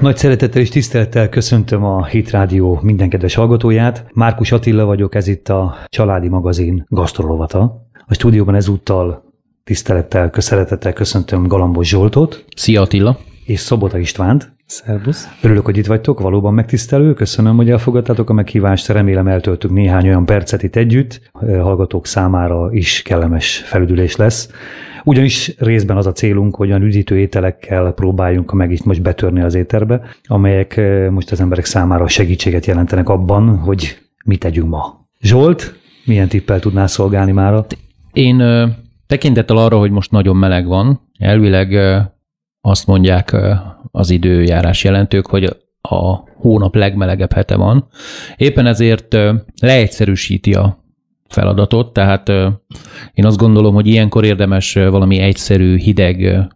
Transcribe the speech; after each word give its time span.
Nagy 0.00 0.16
szeretettel 0.16 0.60
és 0.60 0.68
tisztelettel 0.68 1.28
köszöntöm 1.28 1.84
a 1.84 2.04
Hit 2.04 2.30
Rádió 2.30 2.78
minden 2.82 3.08
kedves 3.08 3.34
hallgatóját. 3.34 4.04
Márkus 4.12 4.52
Attila 4.52 4.84
vagyok, 4.84 5.14
ez 5.14 5.26
itt 5.26 5.48
a 5.48 5.76
Családi 5.88 6.28
Magazin 6.28 6.86
gasztrolovata. 6.88 7.86
A 8.06 8.14
stúdióban 8.14 8.54
ezúttal 8.54 9.24
tisztelettel, 9.64 10.30
szeretettel 10.32 10.92
köszöntöm 10.92 11.46
Galambos 11.46 11.88
Zsoltot. 11.88 12.44
Szia 12.56 12.80
Attila! 12.80 13.18
És 13.44 13.60
Szobota 13.60 13.98
Istvánt. 13.98 14.54
Szerbusz. 14.66 15.28
Örülök, 15.42 15.64
hogy 15.64 15.76
itt 15.76 15.86
vagytok, 15.86 16.20
valóban 16.20 16.54
megtisztelő. 16.54 17.14
Köszönöm, 17.14 17.56
hogy 17.56 17.70
elfogadtátok 17.70 18.30
a 18.30 18.32
meghívást. 18.32 18.88
Remélem 18.88 19.28
eltöltünk 19.28 19.74
néhány 19.74 20.06
olyan 20.06 20.26
percet 20.26 20.62
itt 20.62 20.76
együtt. 20.76 21.30
Hallgatók 21.32 22.06
számára 22.06 22.68
is 22.72 23.02
kellemes 23.02 23.56
felüdülés 23.56 24.16
lesz. 24.16 24.50
Ugyanis 25.08 25.54
részben 25.58 25.96
az 25.96 26.06
a 26.06 26.12
célunk, 26.12 26.56
hogy 26.56 26.68
olyan 26.68 26.82
üdítő 26.82 27.18
ételekkel 27.18 27.92
próbáljunk 27.92 28.52
meg 28.52 28.72
itt 28.72 28.84
most 28.84 29.02
betörni 29.02 29.40
az 29.40 29.54
éterbe, 29.54 30.00
amelyek 30.24 30.80
most 31.10 31.30
az 31.30 31.40
emberek 31.40 31.64
számára 31.64 32.08
segítséget 32.08 32.66
jelentenek 32.66 33.08
abban, 33.08 33.56
hogy 33.58 33.98
mit 34.24 34.40
tegyünk 34.40 34.68
ma. 34.68 35.08
Zsolt, 35.20 35.74
milyen 36.04 36.28
tippel 36.28 36.60
tudnál 36.60 36.86
szolgálni 36.86 37.32
mára? 37.32 37.66
Én 38.12 38.42
tekintettel 39.06 39.56
arra, 39.56 39.78
hogy 39.78 39.90
most 39.90 40.10
nagyon 40.10 40.36
meleg 40.36 40.66
van, 40.66 41.10
elvileg 41.18 41.78
azt 42.60 42.86
mondják 42.86 43.36
az 43.90 44.10
időjárás 44.10 44.84
jelentők, 44.84 45.26
hogy 45.26 45.44
a 45.80 46.16
hónap 46.36 46.74
legmelegebb 46.74 47.32
hete 47.32 47.56
van. 47.56 47.88
Éppen 48.36 48.66
ezért 48.66 49.16
leegyszerűsíti 49.60 50.54
a 50.54 50.84
feladatot, 51.28 51.92
tehát 51.92 52.28
én 53.12 53.26
azt 53.26 53.36
gondolom, 53.36 53.74
hogy 53.74 53.86
ilyenkor 53.86 54.24
érdemes 54.24 54.74
valami 54.74 55.18
egyszerű, 55.18 55.76
hideg 55.76 56.48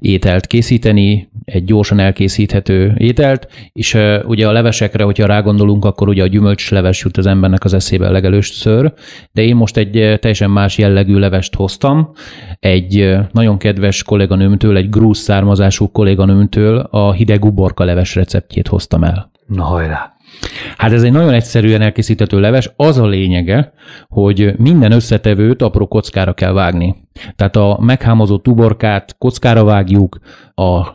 ételt 0.00 0.46
készíteni, 0.46 1.28
egy 1.44 1.64
gyorsan 1.64 1.98
elkészíthető 1.98 2.94
ételt, 2.98 3.48
és 3.72 3.98
ugye 4.24 4.48
a 4.48 4.52
levesekre, 4.52 5.04
hogyha 5.04 5.26
rágondolunk, 5.26 5.84
akkor 5.84 6.08
ugye 6.08 6.22
a 6.22 6.26
gyümölcsleves 6.26 7.02
jut 7.02 7.16
az 7.16 7.26
embernek 7.26 7.64
az 7.64 7.74
eszébe 7.74 8.10
legelőször, 8.10 8.92
de 9.32 9.42
én 9.42 9.56
most 9.56 9.76
egy 9.76 10.18
teljesen 10.20 10.50
más 10.50 10.78
jellegű 10.78 11.16
levest 11.16 11.54
hoztam, 11.54 12.12
egy 12.58 13.16
nagyon 13.32 13.58
kedves 13.58 14.02
kolléganőmtől, 14.02 14.76
egy 14.76 14.88
grúz 14.88 15.18
származású 15.18 15.90
kolléganőmtől 15.90 16.78
a 16.78 17.12
hideg 17.12 17.44
uborka 17.44 17.84
leves 17.84 18.14
receptjét 18.14 18.68
hoztam 18.68 19.04
el. 19.04 19.30
Na 19.46 19.64
hajrá! 19.64 20.14
Hát 20.76 20.92
ez 20.92 21.02
egy 21.02 21.12
nagyon 21.12 21.32
egyszerűen 21.32 21.82
elkészíthető 21.82 22.40
leves. 22.40 22.70
Az 22.76 22.98
a 22.98 23.06
lényege, 23.06 23.72
hogy 24.08 24.54
minden 24.56 24.92
összetevőt 24.92 25.62
apró 25.62 25.86
kockára 25.86 26.32
kell 26.32 26.52
vágni. 26.52 26.96
Tehát 27.36 27.56
a 27.56 27.78
meghámozott 27.80 28.48
uborkát 28.48 29.16
kockára 29.18 29.64
vágjuk, 29.64 30.18
a 30.54 30.86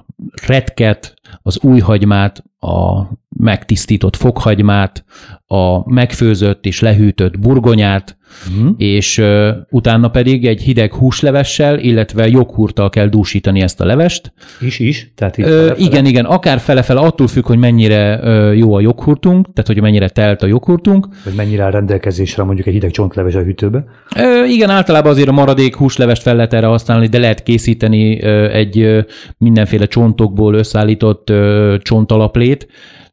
retket, 0.48 1.14
az 1.42 1.60
új 1.64 1.80
hagymát, 1.80 2.44
a 2.60 3.02
megtisztított 3.40 4.16
fokhagymát, 4.16 5.06
a 5.48 5.94
megfőzött 5.94 6.66
és 6.66 6.80
lehűtött 6.80 7.40
burgonyát, 7.40 8.18
uh-huh. 8.50 8.74
és 8.78 9.18
uh, 9.18 9.48
utána 9.70 10.10
pedig 10.10 10.46
egy 10.46 10.62
hideg 10.62 10.94
húslevessel, 10.94 11.80
illetve 11.80 12.28
joghurttal 12.28 12.90
kell 12.90 13.08
dúsítani 13.08 13.62
ezt 13.62 13.82
a 13.82 13.86
levest. 13.86 14.34
Is, 14.62 14.80
is? 14.80 15.12
Tehát 15.16 15.38
uh, 15.38 15.72
igen, 15.78 16.06
igen, 16.06 16.26
akár 16.26 16.60
fele-fele, 16.60 17.00
attól 17.00 17.28
függ, 17.28 17.46
hogy 17.46 17.58
mennyire 17.58 18.20
uh, 18.24 18.58
jó 18.58 18.74
a 18.74 18.80
joghurtunk, 18.80 19.46
tehát 19.54 19.68
hogy 19.68 19.82
mennyire 19.82 20.10
telt 20.10 20.42
a 20.42 20.48
joghurtunk. 20.48 21.08
Vagy 21.24 21.36
mennyire 21.36 21.64
áll 21.64 21.72
rendelkezésre 21.72 22.44
mondjuk 22.44 22.68
egy 22.68 22.74
hideg 22.74 22.92
csontleves 22.92 23.36
a 23.36 23.42
hűtőbe? 23.42 23.86
Uh, 24.16 24.52
igen, 24.52 24.70
általában 24.70 25.12
azért 25.12 25.30
a 25.30 25.32
maradék 25.32 25.76
húslevest 25.76 26.22
fel 26.22 26.36
lehet 26.36 26.54
erre 26.54 26.68
használni, 26.68 27.08
de 27.08 27.20
lehet 27.20 27.44
készíteni 27.44 28.14
uh, 28.14 28.56
egy 28.56 28.80
uh, 28.80 29.04
mindenféle 29.38 29.86
csontokból 29.86 30.54
összeállított 30.54 31.30
uh, 31.30 31.78
csontalaplét, 31.78 32.68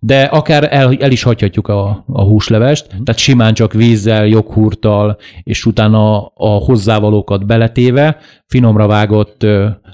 de 0.04 0.22
akár 0.22 0.68
el, 0.70 0.96
el 1.00 1.10
is 1.10 1.22
hagyhatjuk 1.22 1.68
a, 1.68 2.04
a 2.12 2.22
húslevest, 2.22 2.86
mm. 2.86 3.02
tehát 3.02 3.20
simán 3.20 3.54
csak 3.54 3.72
vízzel, 3.72 4.26
joghurttal, 4.26 5.16
és 5.42 5.66
utána 5.66 6.26
a 6.26 6.48
hozzávalókat 6.48 7.46
beletéve, 7.46 8.16
finomra 8.52 8.86
vágott 8.86 9.46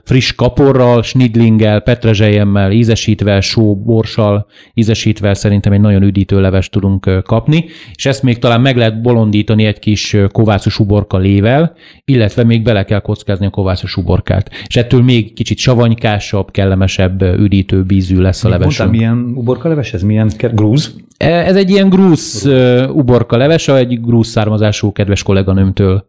friss 0.05 0.33
kaporral, 0.33 1.03
snidlinggel, 1.03 1.81
petrezselyemmel, 1.81 2.71
ízesítve, 2.71 3.41
só, 3.41 3.77
borssal, 3.77 4.47
ízesítve 4.75 5.35
szerintem 5.35 5.73
egy 5.73 5.81
nagyon 5.81 6.03
üdítő 6.03 6.41
levest 6.41 6.71
tudunk 6.71 7.23
kapni, 7.25 7.65
és 7.95 8.07
ezt 8.07 8.23
még 8.23 8.39
talán 8.39 8.61
meg 8.61 8.77
lehet 8.77 9.03
bolondítani 9.03 9.65
egy 9.65 9.79
kis 9.79 10.17
kovászos 10.33 10.79
uborka 10.79 11.19
lével, 11.19 11.75
illetve 12.05 12.45
még 12.45 12.63
bele 12.63 12.85
kell 12.85 13.01
kockázni 13.01 13.47
a 13.47 13.51
kovászos 13.51 13.97
uborkát. 13.97 14.51
És 14.67 14.77
ettől 14.77 15.03
még 15.03 15.33
kicsit 15.33 15.59
savanykásabb, 15.59 16.51
kellemesebb, 16.51 17.23
üdítő 17.23 17.83
bízű 17.83 18.21
lesz 18.21 18.45
a 18.45 18.49
leves. 18.49 18.65
Mondtál, 18.65 18.89
milyen 18.89 19.33
uborka 19.35 19.69
leves 19.69 19.93
ez? 19.93 20.03
Milyen 20.03 20.31
grúz? 20.53 20.95
E, 21.17 21.31
ez 21.31 21.57
egy 21.57 21.71
ilyen 21.71 21.89
grúz 21.89 22.49
uborka 22.93 23.37
leves, 23.37 23.69
egy 23.69 24.01
grúz 24.01 24.29
származású 24.29 24.93
kedves 24.93 25.23
kolléganőmtől 25.23 26.07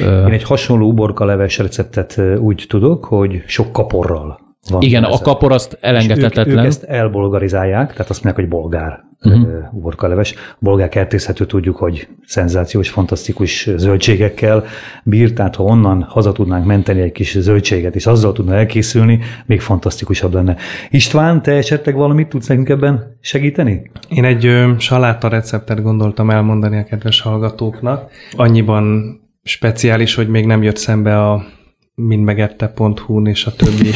én 0.00 0.32
egy 0.32 0.42
hasonló 0.42 0.88
uborka 0.88 1.24
leves 1.24 1.58
receptet 1.58 2.20
úgy 2.38 2.64
tudok, 2.68 3.04
hogy 3.04 3.42
sok 3.46 3.72
kaporral 3.72 4.44
van. 4.70 4.82
Igen, 4.82 5.04
a 5.04 5.18
kapor 5.18 5.52
azt 5.52 5.78
elengedhetetlen. 5.80 6.48
Ők, 6.48 6.58
ők 6.58 6.64
ezt 6.64 6.82
elbolgarizálják, 6.82 7.92
tehát 7.92 8.10
azt 8.10 8.24
mondják, 8.24 8.48
hogy 8.48 8.58
bolgár 8.58 9.04
uh-huh. 9.22 9.48
uborkaleves. 9.72 10.34
A 10.36 10.56
bolgár 10.58 10.88
kertészhető 10.88 11.46
tudjuk, 11.46 11.76
hogy 11.76 12.08
szenzációs, 12.26 12.88
fantasztikus 12.88 13.70
zöldségekkel 13.76 14.64
bír, 15.02 15.32
tehát 15.32 15.56
ha 15.56 15.62
onnan 15.62 16.02
haza 16.02 16.32
tudnánk 16.32 16.64
menteni 16.64 17.00
egy 17.00 17.12
kis 17.12 17.38
zöldséget, 17.38 17.94
és 17.94 18.06
azzal 18.06 18.32
tudna 18.32 18.54
elkészülni, 18.54 19.20
még 19.46 19.60
fantasztikusabb 19.60 20.34
lenne. 20.34 20.56
István, 20.90 21.42
te 21.42 21.52
esetleg 21.52 21.94
valamit 21.94 22.28
tudsz 22.28 22.46
nekünk 22.46 22.68
ebben 22.68 23.16
segíteni? 23.20 23.90
Én 24.08 24.24
egy 24.24 24.46
ö, 24.46 24.72
saláta 24.78 25.28
receptet 25.28 25.82
gondoltam 25.82 26.30
elmondani 26.30 26.78
a 26.78 26.84
kedves 26.84 27.20
hallgatóknak. 27.20 28.10
Annyiban 28.32 29.16
speciális, 29.44 30.14
hogy 30.14 30.28
még 30.28 30.46
nem 30.46 30.62
jött 30.62 30.76
szembe 30.76 31.20
a 31.20 31.46
mindmegette.hu-n 31.94 33.26
és 33.26 33.44
a 33.46 33.52
többi 33.52 33.90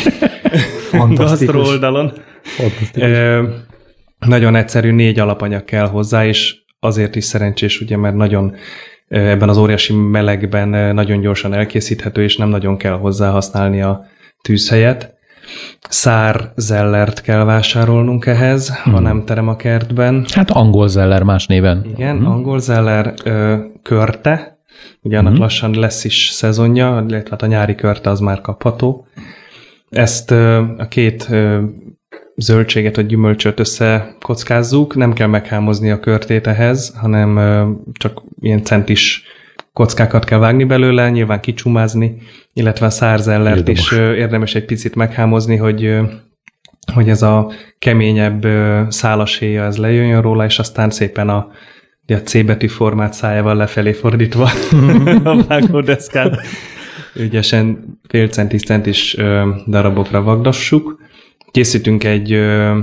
gasztro 1.15 1.61
oldalon. 1.61 2.13
E, 2.95 3.41
nagyon 4.19 4.55
egyszerű, 4.55 4.91
négy 4.91 5.19
alapanyag 5.19 5.65
kell 5.65 5.87
hozzá, 5.87 6.27
és 6.27 6.57
azért 6.81 7.17
is 7.17 7.25
szerencsés, 7.25 7.81
ugye, 7.81 7.97
mert 7.97 8.15
nagyon 8.15 8.55
ebben 9.09 9.49
az 9.49 9.57
óriási 9.59 9.95
melegben 9.95 10.95
nagyon 10.95 11.21
gyorsan 11.21 11.55
elkészíthető, 11.55 12.23
és 12.23 12.37
nem 12.37 12.49
nagyon 12.49 12.77
kell 12.77 12.93
hozzá 12.93 13.31
használni 13.31 13.83
a 13.83 14.05
tűzhelyet. 14.43 15.17
Szár 15.89 16.53
zellert 16.57 17.21
kell 17.21 17.45
vásárolnunk 17.45 18.27
ehhez, 18.27 18.77
hmm. 18.77 18.93
ha 18.93 19.01
nem 19.01 19.25
terem 19.25 19.49
a 19.49 19.57
kertben. 19.57 20.27
Hát 20.33 20.51
angol 20.51 20.89
zeller 20.89 21.23
más 21.23 21.47
néven. 21.47 21.87
Igen, 21.95 22.17
hmm. 22.17 22.27
angol 22.27 22.61
zeller 22.61 23.15
ö, 23.25 23.57
körte, 23.83 24.58
Ugye 25.03 25.19
annak 25.19 25.33
mm-hmm. 25.33 25.41
lassan 25.41 25.78
lesz 25.78 26.05
is 26.05 26.28
szezonja, 26.28 27.05
illetve 27.09 27.31
hát 27.31 27.43
a 27.43 27.47
nyári 27.47 27.75
körte 27.75 28.11
az 28.11 28.21
már 28.21 28.41
kapható. 28.41 29.06
Ezt 29.89 30.31
a 30.31 30.87
két 30.89 31.28
zöldséget 32.37 32.97
vagy 32.97 33.06
gyümölcsöt 33.06 33.61
összekockázzuk, 33.61 34.94
nem 34.97 35.12
kell 35.12 35.27
meghámozni 35.27 35.91
a 35.91 36.00
körtét 36.00 36.47
ehhez, 36.47 36.94
hanem 36.97 37.38
csak 37.93 38.22
ilyen 38.41 38.62
centis 38.62 39.22
kockákat 39.72 40.25
kell 40.25 40.38
vágni 40.38 40.65
belőle, 40.65 41.11
nyilván 41.11 41.41
kicsumázni, 41.41 42.17
illetve 42.53 42.87
a 42.87 42.91
szárzellert 42.91 43.69
is 43.69 43.93
érdemes 43.93 44.55
egy 44.55 44.65
picit 44.65 44.94
meghámozni, 44.94 45.56
hogy 45.56 45.99
hogy 46.93 47.09
ez 47.09 47.22
a 47.22 47.50
keményebb 47.78 48.47
szálaséja 48.88 49.65
ez 49.65 49.77
lejöjjön 49.77 50.22
róla, 50.22 50.44
és 50.44 50.59
aztán 50.59 50.91
szépen 50.91 51.28
a 51.28 51.50
a 52.15 52.23
C 52.23 52.45
betű 52.45 52.67
formát 52.67 53.13
szájával 53.13 53.57
lefelé 53.57 53.93
fordítva 53.93 54.51
a 55.33 55.43
vágódeszkán. 55.49 56.39
Ügyesen 57.15 57.99
fél 58.09 58.29
centis 58.29 58.63
centis 58.63 59.17
darabokra 59.67 60.23
vagdassuk. 60.23 61.01
Készítünk 61.51 62.05
egy, 62.05 62.33
ö, 62.33 62.79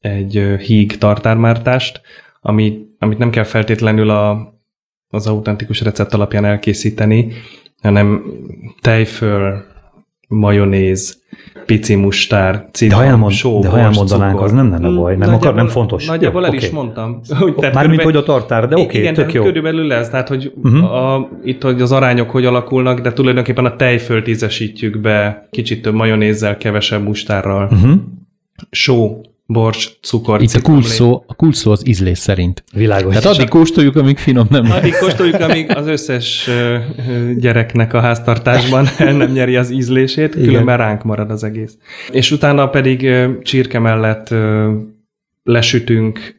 egy 0.00 0.32
híg 0.58 0.98
tartármártást, 0.98 2.00
ami, 2.40 2.86
amit 2.98 3.18
nem 3.18 3.30
kell 3.30 3.44
feltétlenül 3.44 4.10
a, 4.10 4.54
az 5.08 5.26
autentikus 5.26 5.80
recept 5.80 6.14
alapján 6.14 6.44
elkészíteni, 6.44 7.32
hanem 7.82 8.22
tejföl, 8.80 9.64
majonéz, 10.28 11.22
pici 11.66 11.94
mustár, 11.94 12.68
citrom, 12.72 13.00
de 13.00 13.04
ha 13.04 13.10
elmond, 13.10 13.32
só, 13.32 13.60
De 13.60 13.68
ha 13.68 13.78
elmondanánk, 13.78 14.40
az 14.40 14.52
nem 14.52 14.70
lenne 14.70 14.88
baj, 14.88 15.16
nem, 15.16 15.34
akar, 15.34 15.54
nem 15.54 15.66
fontos. 15.66 16.06
Nagyjából 16.06 16.42
el 16.44 16.48
okay. 16.48 16.62
is 16.62 16.70
mondtam. 16.70 17.20
Hogy, 17.38 17.54
tehát 17.54 17.74
Mármint, 17.74 18.02
hogy 18.02 18.16
a 18.16 18.22
tartár, 18.22 18.68
de 18.68 18.74
oké, 18.74 18.84
okay, 18.84 19.00
igen, 19.00 19.14
tök 19.14 19.32
jó. 19.32 19.42
körülbelül 19.42 19.92
ez, 19.92 20.08
tehát 20.08 20.28
hogy 20.28 20.52
uh-huh. 20.62 20.92
a, 20.92 21.28
itt 21.44 21.62
hogy 21.62 21.80
az 21.80 21.92
arányok 21.92 22.30
hogy 22.30 22.44
alakulnak, 22.44 23.00
de 23.00 23.12
tulajdonképpen 23.12 23.64
a 23.64 23.76
tejfölt 23.76 24.28
ízesítjük 24.28 25.00
be 25.00 25.48
kicsit 25.50 25.82
több 25.82 25.94
majonézzel, 25.94 26.56
kevesebb 26.56 27.02
mustárral. 27.02 27.68
Uh-huh. 27.72 27.92
Só 28.70 29.20
bors, 29.46 29.98
cukor, 30.02 30.42
Itt 30.42 30.52
a 30.52 30.60
kulcs, 30.60 30.84
szó, 30.84 31.24
a 31.26 31.34
kulcs 31.34 31.56
szó 31.56 31.70
az 31.70 31.86
ízlés 31.86 32.18
szerint. 32.18 32.64
Világos. 32.72 33.14
Tehát 33.14 33.36
addig 33.36 33.48
kóstoljuk, 33.48 33.96
amíg 33.96 34.18
finom 34.18 34.46
nem 34.50 34.70
Addig 34.70 34.94
kóstoljuk, 34.96 35.40
amíg 35.40 35.76
az 35.76 35.86
összes 35.86 36.50
gyereknek 37.36 37.94
a 37.94 38.00
háztartásban 38.00 38.86
el 38.98 39.12
nem 39.12 39.32
nyeri 39.32 39.56
az 39.56 39.70
ízlését, 39.70 40.34
különben 40.34 40.76
ránk 40.76 41.02
marad 41.02 41.30
az 41.30 41.44
egész. 41.44 41.76
És 42.10 42.30
utána 42.30 42.68
pedig 42.68 43.10
csirke 43.42 43.78
mellett 43.78 44.34
lesütünk 45.42 46.34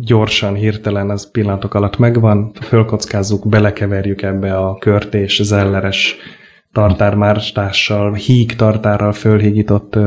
gyorsan, 0.00 0.54
hirtelen, 0.54 1.10
az 1.10 1.30
pillanatok 1.30 1.74
alatt 1.74 1.98
megvan, 1.98 2.52
fölkockázzuk, 2.62 3.48
belekeverjük 3.48 4.22
ebbe 4.22 4.56
a 4.56 4.78
körtés, 4.78 5.40
zelleres 5.42 6.16
tartármártással, 6.72 8.12
híg 8.12 8.56
tartárral 8.56 9.12
fölhígított 9.12 9.98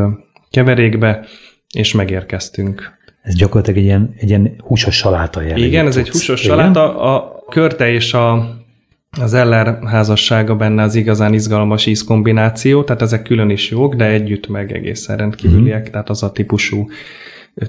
keverékbe, 0.49 1.25
és 1.71 1.93
megérkeztünk. 1.93 2.99
Ez 3.21 3.35
gyakorlatilag 3.35 3.79
egy 3.79 3.85
ilyen, 3.85 4.13
egy 4.17 4.29
ilyen 4.29 4.55
húsos 4.57 4.95
saláta 4.95 5.41
jellegű. 5.41 5.65
Igen, 5.65 5.85
ez 5.85 5.97
egy 5.97 6.09
húsos 6.09 6.43
Igen? 6.43 6.57
saláta. 6.57 6.99
A 6.99 7.43
körte 7.49 7.91
és 7.91 8.13
a, 8.13 8.55
az 9.21 9.33
Eller 9.33 9.79
házassága 9.83 10.55
benne 10.55 10.83
az 10.83 10.95
igazán 10.95 11.33
izgalmas 11.33 11.85
ízkombináció, 11.85 12.83
tehát 12.83 13.01
ezek 13.01 13.21
külön 13.23 13.49
is 13.49 13.69
jók, 13.69 13.95
de 13.95 14.05
együtt 14.05 14.47
meg 14.47 14.71
egészen 14.71 15.17
rendkívüliek, 15.17 15.87
mm. 15.87 15.91
tehát 15.91 16.09
az 16.09 16.23
a 16.23 16.31
típusú 16.31 16.87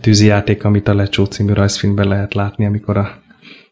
tűzijáték, 0.01 0.65
amit 0.65 0.89
a 0.89 0.95
Lecsó 0.95 1.25
című 1.25 1.53
rajzfilmben 1.53 2.09
lehet 2.09 2.35
látni, 2.35 2.67
amikor 2.67 2.97
a 2.97 3.23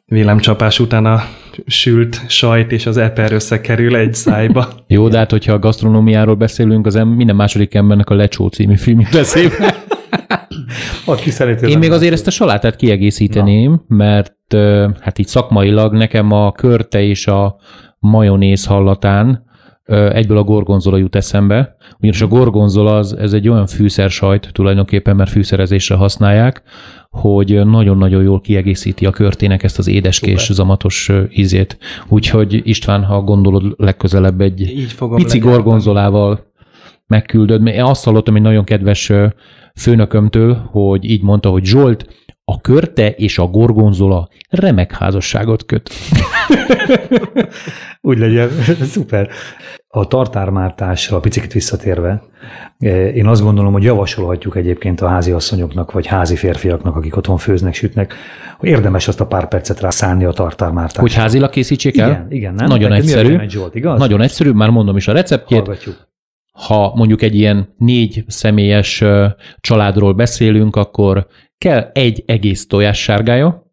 villámcsapás 0.06 0.78
után 0.78 1.06
a 1.06 1.22
sült 1.66 2.20
sajt 2.28 2.72
és 2.72 2.86
az 2.86 2.96
eper 2.96 3.32
összekerül 3.32 3.96
egy 3.96 4.14
szájba. 4.14 4.68
Jó, 4.86 5.08
de 5.08 5.18
hát 5.18 5.30
hogyha 5.30 5.52
a 5.52 5.58
gasztronómiáról 5.58 6.34
beszélünk, 6.34 6.86
az 6.86 6.94
minden 6.94 7.36
második 7.36 7.74
embernek 7.74 8.10
a 8.10 8.14
Lecsó 8.14 8.48
című 8.48 8.74
Én 11.70 11.78
még 11.78 11.92
azért 11.92 12.12
ezt 12.12 12.26
a 12.26 12.30
salátát 12.30 12.76
kiegészíteném, 12.76 13.70
Na. 13.70 13.96
mert 13.96 14.34
hát 15.00 15.18
így 15.18 15.26
szakmailag 15.26 15.92
nekem 15.92 16.32
a 16.32 16.52
körte 16.52 17.02
és 17.02 17.26
a 17.26 17.56
majonéz 17.98 18.66
hallatán 18.66 19.48
egyből 19.90 20.36
a 20.36 20.44
gorgonzola 20.44 20.96
jut 20.96 21.16
eszembe, 21.16 21.76
ugyanis 21.98 22.20
a 22.20 22.26
gorgonzola 22.26 22.96
az, 22.96 23.16
ez 23.16 23.32
egy 23.32 23.48
olyan 23.48 23.66
fűszersajt 23.66 24.50
tulajdonképpen, 24.52 25.16
mert 25.16 25.30
fűszerezésre 25.30 25.94
használják, 25.94 26.62
hogy 27.10 27.66
nagyon-nagyon 27.66 28.22
jól 28.22 28.40
kiegészíti 28.40 29.06
a 29.06 29.10
körtének 29.10 29.62
ezt 29.62 29.78
az 29.78 29.88
édeskés, 29.88 30.40
Super. 30.40 30.56
zamatos 30.56 31.10
ízét. 31.30 31.78
Úgyhogy 32.08 32.60
István, 32.64 33.04
ha 33.04 33.20
gondolod 33.20 33.74
legközelebb 33.76 34.40
egy 34.40 34.60
Így 34.60 34.94
pici 35.14 35.38
gorgonzolával 35.38 36.49
megküldöd. 37.10 37.66
Én 37.66 37.82
azt 37.82 38.04
hallottam 38.04 38.36
egy 38.36 38.42
nagyon 38.42 38.64
kedves 38.64 39.12
főnökömtől, 39.74 40.54
hogy 40.54 41.04
így 41.04 41.22
mondta, 41.22 41.48
hogy 41.48 41.64
Zsolt, 41.64 42.06
a 42.44 42.60
körte 42.60 43.10
és 43.10 43.38
a 43.38 43.46
gorgonzola 43.46 44.28
remek 44.48 44.92
házasságot 44.92 45.66
köt. 45.66 45.90
Úgy 48.00 48.18
legyen, 48.18 48.50
szuper. 48.92 49.28
A 49.88 50.06
tartármártásra 50.06 51.20
picit 51.20 51.52
visszatérve, 51.52 52.22
eh, 52.78 53.16
én 53.16 53.26
azt 53.26 53.42
gondolom, 53.42 53.72
hogy 53.72 53.82
javasolhatjuk 53.82 54.56
egyébként 54.56 55.00
a 55.00 55.08
házi 55.08 55.30
asszonyoknak, 55.30 55.92
vagy 55.92 56.06
házi 56.06 56.36
férfiaknak, 56.36 56.96
akik 56.96 57.16
otthon 57.16 57.36
főznek, 57.36 57.74
sütnek, 57.74 58.14
hogy 58.58 58.68
érdemes 58.68 59.08
azt 59.08 59.20
a 59.20 59.26
pár 59.26 59.48
percet 59.48 59.80
rá 59.80 59.90
szánni 59.90 60.24
a 60.24 60.32
tartármártásra. 60.32 61.00
Hogy 61.00 61.14
házilag 61.14 61.50
készítsék 61.50 61.98
el? 61.98 62.08
Igen, 62.08 62.26
igen 62.30 62.54
nem? 62.54 62.66
Nagyon 62.66 62.88
Neked 62.88 63.04
egyszerű. 63.04 63.48
Zsolt, 63.48 63.74
igaz? 63.74 63.98
Nagyon 63.98 64.20
egyszerű, 64.20 64.50
már 64.50 64.70
mondom 64.70 64.96
is 64.96 65.08
a 65.08 65.12
receptjét. 65.12 65.60
Hallgatjuk 65.60 66.09
ha 66.66 66.92
mondjuk 66.94 67.22
egy 67.22 67.34
ilyen 67.34 67.74
négy 67.78 68.24
személyes 68.26 69.04
családról 69.60 70.12
beszélünk, 70.12 70.76
akkor 70.76 71.26
kell 71.58 71.90
egy 71.92 72.22
egész 72.26 72.66
tojás 72.66 73.02
sárgája, 73.02 73.72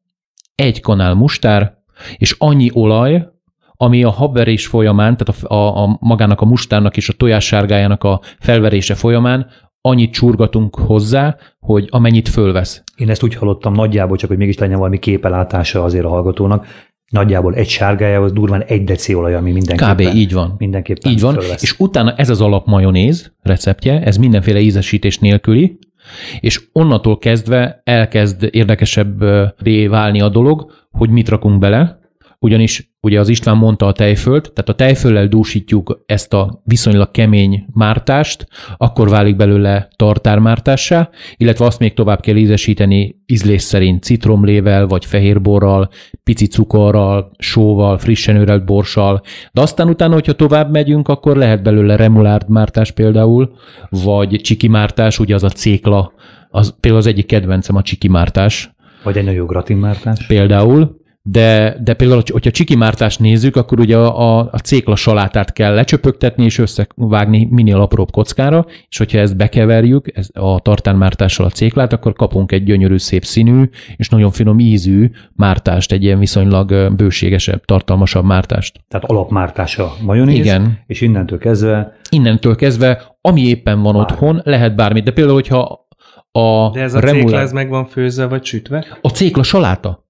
egy 0.55 0.81
kanál 0.81 1.13
mustár, 1.13 1.77
és 2.17 2.35
annyi 2.37 2.69
olaj, 2.73 3.27
ami 3.73 4.03
a 4.03 4.09
habverés 4.09 4.67
folyamán, 4.67 5.17
tehát 5.17 5.43
a, 5.43 5.53
a, 5.53 5.83
a 5.83 5.97
magának 5.99 6.41
a 6.41 6.45
mustárnak 6.45 6.97
és 6.97 7.09
a 7.09 7.13
tojássárgájának 7.13 8.03
a 8.03 8.21
felverése 8.39 8.95
folyamán 8.95 9.47
annyit 9.81 10.13
csurgatunk 10.13 10.75
hozzá, 10.75 11.37
hogy 11.59 11.87
amennyit 11.89 12.29
fölvesz. 12.29 12.83
Én 12.95 13.09
ezt 13.09 13.23
úgy 13.23 13.35
hallottam 13.35 13.73
nagyjából, 13.73 14.17
csak 14.17 14.29
hogy 14.29 14.37
mégis 14.37 14.57
legyen 14.57 14.77
valami 14.77 14.99
képelátása 14.99 15.83
azért 15.83 16.05
a 16.05 16.09
hallgatónak, 16.09 16.65
nagyjából 17.09 17.53
egy 17.53 17.69
sárgájához 17.69 18.31
durván 18.31 18.63
egy 18.63 18.83
deci 18.83 19.13
olaj, 19.13 19.35
ami 19.35 19.51
mindenképpen. 19.51 19.95
Kb. 19.95 20.15
így 20.15 20.33
van. 20.33 20.55
Mindenképpen 20.57 21.11
így 21.11 21.21
van, 21.21 21.33
fölvesz. 21.33 21.63
és 21.63 21.79
utána 21.79 22.13
ez 22.15 22.29
az 22.29 22.41
alap 22.41 22.67
majonéz 22.67 23.31
receptje, 23.41 24.01
ez 24.01 24.17
mindenféle 24.17 24.59
ízesítés 24.59 25.19
nélküli, 25.19 25.79
és 26.39 26.61
onnantól 26.71 27.17
kezdve 27.17 27.81
elkezd 27.83 28.47
érdekesebbé 28.51 29.87
válni 29.87 30.21
a 30.21 30.29
dolog, 30.29 30.71
hogy 30.91 31.09
mit 31.09 31.29
rakunk 31.29 31.59
bele, 31.59 31.96
ugyanis 32.39 32.95
ugye 33.01 33.19
az 33.19 33.29
István 33.29 33.57
mondta 33.57 33.85
a 33.85 33.91
tejfölt, 33.91 34.51
tehát 34.53 34.69
a 34.69 34.75
tejföllel 34.75 35.27
dúsítjuk 35.27 36.03
ezt 36.05 36.33
a 36.33 36.61
viszonylag 36.63 37.11
kemény 37.11 37.65
mártást, 37.73 38.47
akkor 38.77 39.09
válik 39.09 39.35
belőle 39.35 39.87
tartármártássá, 39.95 41.09
illetve 41.37 41.65
azt 41.65 41.79
még 41.79 41.93
tovább 41.93 42.19
kell 42.19 42.35
ízesíteni 42.35 43.15
ízlés 43.25 43.61
szerint 43.61 44.03
citromlével, 44.03 44.87
vagy 44.87 45.05
fehérborral, 45.05 45.89
pici 46.23 46.45
cukorral, 46.45 47.31
sóval, 47.37 47.97
frissen 47.97 48.35
őrelt 48.35 48.65
borssal, 48.65 49.21
de 49.51 49.61
aztán 49.61 49.89
utána, 49.89 50.13
hogyha 50.13 50.33
tovább 50.33 50.71
megyünk, 50.71 51.07
akkor 51.07 51.37
lehet 51.37 51.63
belőle 51.63 51.95
remulárd 51.95 52.49
mártás 52.49 52.91
például, 52.91 53.55
vagy 53.89 54.41
csiki 54.43 54.67
mártás, 54.67 55.19
ugye 55.19 55.35
az 55.35 55.43
a 55.43 55.49
cékla, 55.49 56.13
az 56.49 56.75
például 56.79 57.01
az 57.03 57.07
egyik 57.07 57.25
kedvencem 57.25 57.75
a 57.75 57.81
csiki 57.81 58.07
mártás, 58.07 58.75
vagy 59.03 59.17
egy 59.17 59.25
nagyon 59.25 59.45
gratinmártás. 59.45 60.27
Például, 60.27 61.05
de, 61.29 61.77
de 61.83 61.93
például, 61.93 62.21
hogyha 62.31 62.51
csiki 62.51 62.75
mártást 62.75 63.19
nézzük, 63.19 63.55
akkor 63.55 63.79
ugye 63.79 63.97
a, 63.97 64.39
a, 64.39 64.49
a 64.51 64.57
cékla 64.57 64.95
salátát 64.95 65.53
kell 65.53 65.73
lecsöpögtetni 65.73 66.43
és 66.43 66.57
összevágni 66.57 67.47
minél 67.51 67.81
apróbb 67.81 68.11
kockára, 68.11 68.65
és 68.89 68.97
hogyha 68.97 69.17
ezt 69.17 69.37
bekeverjük, 69.37 70.17
ez 70.17 70.29
a 70.33 70.59
tartánmártással 70.59 71.45
a 71.45 71.49
céklát, 71.49 71.93
akkor 71.93 72.13
kapunk 72.13 72.51
egy 72.51 72.63
gyönyörű, 72.63 72.97
szép 72.97 73.23
színű 73.23 73.69
és 73.95 74.09
nagyon 74.09 74.31
finom 74.31 74.59
ízű 74.59 75.09
mártást, 75.33 75.91
egy 75.91 76.03
ilyen 76.03 76.19
viszonylag 76.19 76.95
bőségesebb, 76.95 77.65
tartalmasabb 77.65 78.25
mártást. 78.25 78.79
Tehát 78.87 79.09
alapmártása 79.09 79.93
majonéz, 80.01 80.37
Igen. 80.37 80.79
és 80.87 81.01
innentől 81.01 81.37
kezdve... 81.37 81.95
Innentől 82.09 82.55
kezdve, 82.55 83.17
ami 83.21 83.41
éppen 83.41 83.81
van 83.81 83.93
Bár. 83.93 84.01
otthon, 84.01 84.41
lehet 84.43 84.75
bármit. 84.75 85.03
De 85.03 85.11
például, 85.11 85.35
hogyha 85.35 85.87
a 86.31 86.69
De 86.73 86.81
ez 86.81 86.93
a 86.93 86.99
remula... 86.99 87.23
cékla, 87.23 87.39
ez 87.39 87.51
meg 87.51 87.69
van 87.69 87.85
főzve, 87.85 88.25
vagy 88.25 88.45
sütve? 88.45 88.85
A 89.01 89.09
cékla 89.09 89.43
saláta. 89.43 90.05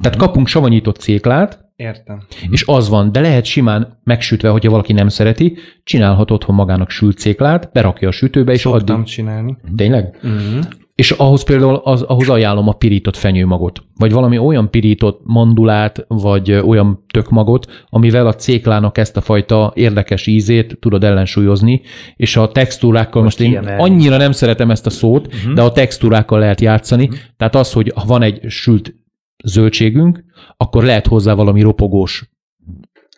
Tehát 0.00 0.18
kapunk 0.18 0.46
savanyított 0.46 0.96
céklát, 0.96 1.64
Értem. 1.76 2.22
És 2.50 2.64
az 2.66 2.88
van, 2.88 3.12
de 3.12 3.20
lehet 3.20 3.44
simán 3.44 3.98
megsütve, 4.04 4.48
hogyha 4.48 4.70
valaki 4.70 4.92
nem 4.92 5.08
szereti, 5.08 5.56
csinálhat 5.84 6.30
otthon 6.30 6.54
magának 6.54 6.90
sült 6.90 7.18
céklát, 7.18 7.70
berakja 7.72 8.08
a 8.08 8.12
sütőbe, 8.12 8.52
és 8.52 8.60
Szoktam 8.60 8.96
addig... 8.96 9.12
csinálni. 9.12 9.56
Tényleg? 9.76 10.18
Mm-hmm. 10.26 10.60
És 10.94 11.10
ahhoz 11.10 11.44
például 11.44 11.74
az, 11.74 12.02
ahhoz 12.02 12.28
ajánlom 12.28 12.68
a 12.68 12.72
pirított 12.72 13.16
fenyőmagot, 13.16 13.82
vagy 13.96 14.12
valami 14.12 14.38
olyan 14.38 14.70
pirított 14.70 15.20
mandulát, 15.24 16.04
vagy 16.08 16.52
olyan 16.52 17.04
tökmagot, 17.12 17.84
amivel 17.88 18.26
a 18.26 18.34
céklának 18.34 18.98
ezt 18.98 19.16
a 19.16 19.20
fajta 19.20 19.72
érdekes 19.74 20.26
ízét 20.26 20.78
tudod 20.80 21.04
ellensúlyozni, 21.04 21.80
és 22.16 22.36
a 22.36 22.52
textúrákkal, 22.52 23.22
most 23.22 23.40
én 23.40 23.56
annyira 23.56 24.16
nem 24.16 24.32
szeretem 24.32 24.70
ezt 24.70 24.86
a 24.86 24.90
szót, 24.90 25.26
uh-huh. 25.26 25.52
de 25.52 25.62
a 25.62 25.72
textúrákkal 25.72 26.38
lehet 26.38 26.60
játszani, 26.60 27.04
uh-huh. 27.04 27.18
tehát 27.36 27.54
az, 27.54 27.72
hogy 27.72 27.92
van 28.06 28.22
egy 28.22 28.40
sült 28.48 28.94
zöldségünk, 29.44 30.24
akkor 30.56 30.84
lehet 30.84 31.06
hozzá 31.06 31.34
valami 31.34 31.62
ropogós 31.62 32.30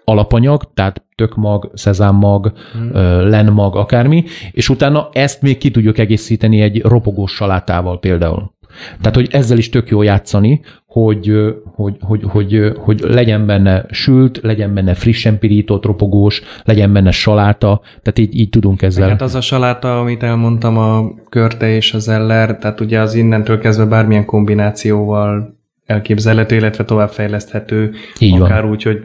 alapanyag, 0.09 0.71
tehát 0.75 1.05
tökmag, 1.15 1.71
szezámmag, 1.75 2.53
hmm. 2.73 2.91
lenmag, 3.29 3.77
akármi, 3.77 4.25
és 4.51 4.69
utána 4.69 5.09
ezt 5.13 5.43
még 5.43 5.59
ki 5.59 5.71
tudjuk 5.71 5.99
egészíteni 5.99 6.61
egy 6.61 6.83
ropogós 6.83 7.33
salátával 7.33 7.99
például. 7.99 8.57
Tehát, 9.01 9.15
hogy 9.15 9.29
ezzel 9.31 9.59
is 9.59 9.69
tök 9.69 9.89
jó 9.89 10.03
játszani, 10.03 10.61
hogy, 10.87 11.33
hogy, 11.75 11.97
hogy, 12.01 12.23
hogy, 12.29 12.73
hogy 12.77 13.01
legyen 13.01 13.47
benne 13.47 13.85
sült, 13.91 14.41
legyen 14.43 14.75
benne 14.75 14.95
frissen 14.95 15.39
pirított, 15.39 15.85
ropogós, 15.85 16.43
legyen 16.65 16.93
benne 16.93 17.11
saláta, 17.11 17.81
tehát 17.85 18.19
így, 18.19 18.39
így 18.39 18.49
tudunk 18.49 18.83
ezzel. 18.83 19.09
Hát 19.09 19.23
az 19.23 19.35
a 19.35 19.41
saláta, 19.41 20.01
amit 20.01 20.23
elmondtam, 20.23 20.79
a 20.79 21.15
körte 21.29 21.69
és 21.69 21.95
az 21.95 22.09
eller, 22.09 22.59
tehát 22.59 22.81
ugye 22.81 23.01
az 23.01 23.15
innentől 23.15 23.59
kezdve 23.59 23.85
bármilyen 23.85 24.25
kombinációval 24.25 25.58
elképzelhető, 25.89 26.57
illetve 26.57 26.85
továbbfejleszthető, 26.85 27.95
Így 28.19 28.41
akár 28.41 28.63
van. 28.63 28.71
úgy, 28.71 28.83
hogy 28.83 29.03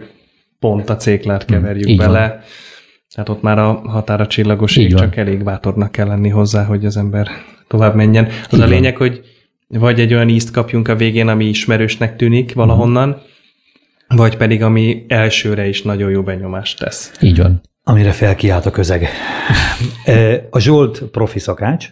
pont 0.59 0.89
a 0.89 0.95
céklát 0.95 1.45
keverjük 1.45 1.87
Így 1.87 1.97
bele. 1.97 2.27
Van. 2.27 2.39
Tehát 3.13 3.29
ott 3.29 3.41
már 3.41 3.59
a 3.59 3.73
határa 3.73 4.27
csillagoség, 4.27 4.95
csak 4.95 5.15
elég 5.15 5.43
bátornak 5.43 5.91
kell 5.91 6.07
lenni 6.07 6.29
hozzá, 6.29 6.63
hogy 6.63 6.85
az 6.85 6.97
ember 6.97 7.27
tovább 7.67 7.95
menjen. 7.95 8.25
Az 8.25 8.57
Így 8.57 8.61
a 8.61 8.65
lényeg, 8.65 8.97
van. 8.97 9.07
hogy 9.07 9.21
vagy 9.67 9.99
egy 9.99 10.13
olyan 10.13 10.29
ízt 10.29 10.51
kapjunk 10.51 10.87
a 10.87 10.95
végén, 10.95 11.27
ami 11.27 11.45
ismerősnek 11.45 12.15
tűnik 12.15 12.53
valahonnan, 12.53 13.09
uh-huh. 13.09 14.17
vagy 14.17 14.37
pedig 14.37 14.61
ami 14.61 15.05
elsőre 15.07 15.67
is 15.67 15.81
nagyon 15.81 16.09
jó 16.09 16.23
benyomást 16.23 16.79
tesz. 16.79 17.11
Így 17.21 17.37
van. 17.37 17.61
Amire 17.83 18.11
felkiált 18.11 18.65
a 18.65 18.71
közeg. 18.71 19.07
A 20.49 20.59
Zsolt 20.59 21.03
profi 21.11 21.39
szakács, 21.39 21.89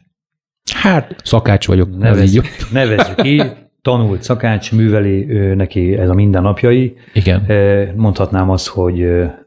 Hát, 0.73 1.15
szakács 1.23 1.67
vagyok. 1.67 1.97
Nevezzük, 1.97 2.45
nevezzük 2.71 3.23
így, 3.23 3.51
tanult 3.81 4.23
szakács, 4.23 4.71
műveli 4.71 5.29
ő, 5.29 5.53
neki 5.55 5.97
ez 5.97 6.09
a 6.09 6.13
mindennapjai. 6.13 6.95
Igen. 7.13 7.45
Mondhatnám 7.95 8.49
azt, 8.49 8.67
hogy 8.67 9.03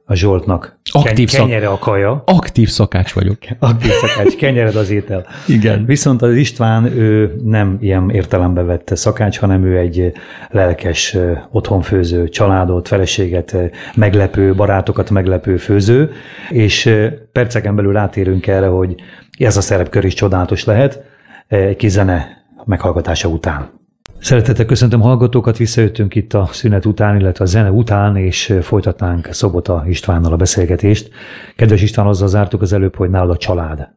a 0.07 0.15
Zsoltnak 0.15 0.79
Aktív 0.93 1.29
szak- 1.29 1.47
kenyere 1.47 1.69
a 1.69 1.79
kaja. 1.79 2.23
Aktív 2.27 2.69
szakács 2.69 3.13
vagyok. 3.13 3.39
Aktív 3.59 3.91
szakács, 3.91 4.37
kenyered 4.37 4.77
az 4.77 4.91
étel. 4.91 5.27
Igen. 5.49 5.85
Viszont 5.85 6.23
az 6.23 6.35
István 6.35 6.85
ő 6.85 7.35
nem 7.45 7.77
ilyen 7.81 8.11
értelembe 8.11 8.63
vett 8.63 8.91
szakács, 8.95 9.39
hanem 9.39 9.65
ő 9.65 9.79
egy 9.79 10.13
lelkes, 10.51 11.17
otthonfőző, 11.51 12.29
családot, 12.29 12.89
feleséget 12.89 13.57
meglepő, 13.95 14.55
barátokat 14.55 15.11
meglepő 15.11 15.57
főző, 15.57 16.11
és 16.51 16.91
perceken 17.33 17.77
belül 17.77 17.97
átérünk 17.97 18.47
erre, 18.47 18.67
hogy 18.67 18.95
ez 19.39 19.57
a 19.57 19.61
szerepkör 19.61 20.05
is 20.05 20.15
csodálatos 20.15 20.65
lehet 20.65 21.03
egy 21.47 21.77
kis 21.77 21.91
zene 21.91 22.45
meghallgatása 22.65 23.29
után. 23.29 23.83
Szeretettel 24.25 24.65
köszöntöm 24.65 25.01
hallgatókat, 25.01 25.57
visszajöttünk 25.57 26.15
itt 26.15 26.35
a 26.35 26.49
szünet 26.53 26.87
után, 26.87 27.21
illetve 27.21 27.45
a 27.45 27.47
zene 27.47 27.71
után, 27.71 28.17
és 28.17 28.55
folytatnánk 28.63 29.29
Szobota 29.31 29.85
Istvánnal 29.87 30.33
a 30.33 30.37
beszélgetést. 30.37 31.11
Kedves 31.57 31.83
István, 31.83 32.07
azzal 32.07 32.29
zártuk 32.29 32.63
az 32.63 32.73
előbb, 32.73 32.97
hogy 32.97 33.11
nálad 33.11 33.31
a 33.31 33.37
család. 33.37 33.89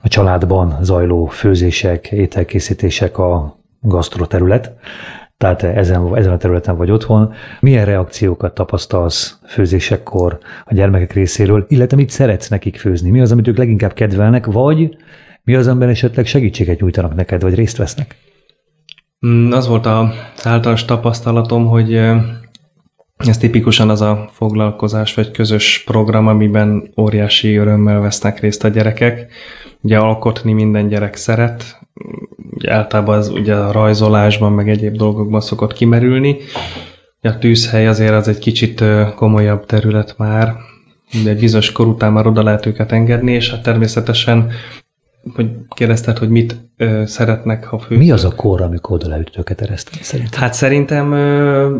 A 0.00 0.08
családban 0.08 0.78
zajló 0.80 1.26
főzések, 1.26 2.10
ételkészítések 2.12 3.18
a 3.18 3.60
gasztroterület, 3.80 4.72
tehát 5.36 5.62
ezen, 5.62 6.16
ezen 6.16 6.32
a 6.32 6.36
területen 6.36 6.76
vagy 6.76 6.90
otthon. 6.90 7.32
Milyen 7.60 7.84
reakciókat 7.84 8.54
tapasztalsz 8.54 9.38
főzésekkor 9.46 10.38
a 10.64 10.74
gyermekek 10.74 11.12
részéről, 11.12 11.64
illetve 11.68 11.96
mit 11.96 12.10
szeretsz 12.10 12.48
nekik 12.48 12.76
főzni? 12.76 13.10
Mi 13.10 13.20
az, 13.20 13.32
amit 13.32 13.48
ők 13.48 13.58
leginkább 13.58 13.92
kedvelnek, 13.92 14.46
vagy 14.46 14.96
mi 15.42 15.54
az, 15.54 15.66
amiben 15.66 15.88
esetleg 15.88 16.26
segítséget 16.26 16.80
nyújtanak 16.80 17.14
neked, 17.14 17.42
vagy 17.42 17.54
részt 17.54 17.76
vesznek? 17.76 18.29
Mm, 19.26 19.52
az 19.52 19.66
volt 19.66 19.86
az 19.86 20.06
általános 20.42 20.84
tapasztalatom, 20.84 21.66
hogy 21.66 21.94
ez 23.16 23.38
tipikusan 23.38 23.90
az 23.90 24.00
a 24.00 24.28
foglalkozás 24.32 25.14
vagy 25.14 25.30
közös 25.30 25.82
program, 25.86 26.26
amiben 26.26 26.92
óriási 26.96 27.56
örömmel 27.56 28.00
vesznek 28.00 28.40
részt 28.40 28.64
a 28.64 28.68
gyerekek. 28.68 29.32
Ugye 29.80 29.98
alkotni 29.98 30.52
minden 30.52 30.88
gyerek 30.88 31.16
szeret, 31.16 31.80
ugye 32.50 32.72
általában 32.72 33.18
az 33.18 33.28
ugye 33.28 33.54
a 33.54 33.72
rajzolásban, 33.72 34.52
meg 34.52 34.68
egyéb 34.68 34.96
dolgokban 34.96 35.40
szokott 35.40 35.72
kimerülni. 35.72 36.36
A 37.22 37.38
tűzhely 37.38 37.86
azért 37.86 38.14
az 38.14 38.28
egy 38.28 38.38
kicsit 38.38 38.84
komolyabb 39.14 39.66
terület 39.66 40.14
már, 40.18 40.56
de 41.24 41.30
egy 41.30 41.40
bizonyos 41.40 41.72
kor 41.72 41.86
után 41.86 42.12
már 42.12 42.26
oda 42.26 42.42
lehet 42.42 42.66
őket 42.66 42.92
engedni, 42.92 43.32
és 43.32 43.50
hát 43.50 43.62
természetesen 43.62 44.50
hogy 45.34 45.50
kérdezted, 45.68 46.18
hogy 46.18 46.28
mit 46.28 46.56
ö, 46.76 47.02
szeretnek, 47.06 47.64
ha 47.64 47.78
főzők. 47.78 47.98
Mi 47.98 48.10
az 48.10 48.24
a 48.24 48.34
kor, 48.34 48.62
amikor 48.62 48.94
oda 48.96 49.08
leütött 49.08 49.36
őket 49.36 49.60
ereszteni 49.60 50.02
szerintem? 50.02 50.40
Hát 50.40 50.54
szerintem 50.54 51.12
ö, 51.12 51.76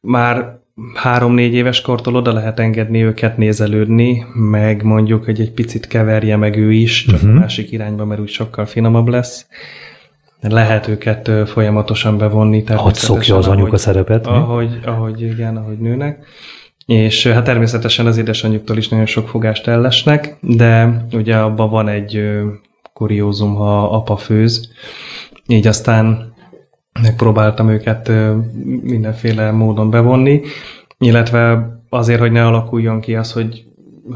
már 0.00 0.58
három-négy 0.94 1.54
éves 1.54 1.80
kortól 1.80 2.16
oda 2.16 2.32
lehet 2.32 2.58
engedni 2.58 3.02
őket 3.02 3.36
nézelődni, 3.36 4.26
meg 4.34 4.82
mondjuk, 4.82 5.24
hogy 5.24 5.40
egy 5.40 5.52
picit 5.52 5.86
keverje 5.86 6.36
meg 6.36 6.56
ő 6.56 6.72
is, 6.72 7.04
csak 7.04 7.14
uh-huh. 7.14 7.36
a 7.36 7.38
másik 7.38 7.72
irányba, 7.72 8.04
mert 8.04 8.20
úgy 8.20 8.28
sokkal 8.28 8.66
finomabb 8.66 9.08
lesz. 9.08 9.46
Lehet 10.40 10.88
őket 10.88 11.30
folyamatosan 11.48 12.18
bevonni. 12.18 12.64
Hadd 12.66 12.92
szokja 12.92 13.36
az 13.36 13.46
anyuka 13.46 13.76
szerepet. 13.76 14.26
Ahogy, 14.26 14.80
ahogy, 14.84 15.22
igen, 15.22 15.56
ahogy 15.56 15.78
nőnek. 15.78 16.24
És 16.86 17.26
hát 17.26 17.44
természetesen 17.44 18.06
az 18.06 18.16
édesanyjuktól 18.16 18.76
is 18.76 18.88
nagyon 18.88 19.06
sok 19.06 19.28
fogást 19.28 19.66
ellesnek, 19.66 20.36
de 20.40 21.04
ugye 21.12 21.36
abban 21.36 21.70
van 21.70 21.88
egy 21.88 22.40
kuriózum, 23.00 23.54
ha 23.54 23.90
apa 23.90 24.16
főz. 24.16 24.72
Így 25.46 25.66
aztán 25.66 26.34
megpróbáltam 27.02 27.68
őket 27.68 28.10
mindenféle 28.82 29.50
módon 29.50 29.90
bevonni, 29.90 30.40
illetve 30.98 31.70
azért, 31.88 32.20
hogy 32.20 32.32
ne 32.32 32.46
alakuljon 32.46 33.00
ki 33.00 33.14
az, 33.14 33.32
hogy, 33.32 33.64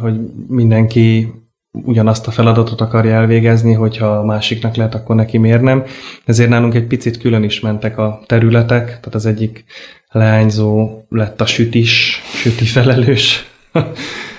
hogy 0.00 0.14
mindenki 0.48 1.32
ugyanazt 1.72 2.26
a 2.26 2.30
feladatot 2.30 2.80
akarja 2.80 3.14
elvégezni, 3.14 3.72
hogyha 3.72 4.24
másiknak 4.24 4.74
lehet, 4.74 4.94
akkor 4.94 5.16
neki 5.16 5.38
miért 5.38 5.62
nem. 5.62 5.84
Ezért 6.24 6.48
nálunk 6.48 6.74
egy 6.74 6.86
picit 6.86 7.18
külön 7.18 7.42
is 7.42 7.60
mentek 7.60 7.98
a 7.98 8.20
területek, 8.26 8.86
tehát 8.86 9.14
az 9.14 9.26
egyik 9.26 9.64
leányzó 10.10 10.90
lett 11.08 11.40
a 11.40 11.46
sütis, 11.46 12.22
süti 12.24 12.64
felelős, 12.64 13.44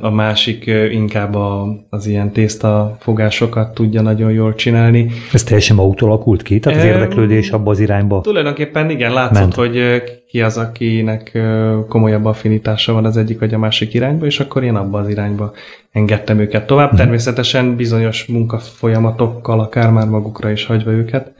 a 0.00 0.10
másik 0.10 0.66
inkább 0.90 1.34
a, 1.34 1.76
az 1.90 2.06
ilyen 2.06 2.32
tészta 2.32 2.96
fogásokat 3.00 3.74
tudja 3.74 4.00
nagyon 4.00 4.32
jól 4.32 4.54
csinálni. 4.54 5.10
Ez 5.32 5.42
teljesen 5.42 5.78
autó 5.78 6.06
alakult 6.06 6.42
ki? 6.42 6.58
Tehát 6.58 6.78
az 6.78 6.84
érdeklődés 6.84 7.50
abba 7.50 7.70
az 7.70 7.80
irányba? 7.80 8.20
Tulajdonképpen 8.20 8.90
igen, 8.90 9.12
látszott, 9.12 9.38
ment. 9.38 9.54
hogy 9.54 10.02
ki 10.28 10.42
az, 10.42 10.56
akinek 10.56 11.38
komolyabb 11.88 12.24
affinitása 12.24 12.92
van 12.92 13.04
az 13.04 13.16
egyik 13.16 13.38
vagy 13.38 13.54
a 13.54 13.58
másik 13.58 13.94
irányba, 13.94 14.26
és 14.26 14.40
akkor 14.40 14.64
én 14.64 14.74
abba 14.74 14.98
az 14.98 15.08
irányba 15.08 15.52
engedtem 15.92 16.38
őket 16.38 16.66
tovább. 16.66 16.84
Uh-huh. 16.84 17.00
Természetesen 17.00 17.76
bizonyos 17.76 18.26
munkafolyamatokkal, 18.26 19.60
akár 19.60 19.90
már 19.90 20.06
magukra 20.06 20.50
is 20.50 20.66
hagyva 20.66 20.90
őket. 20.90 21.32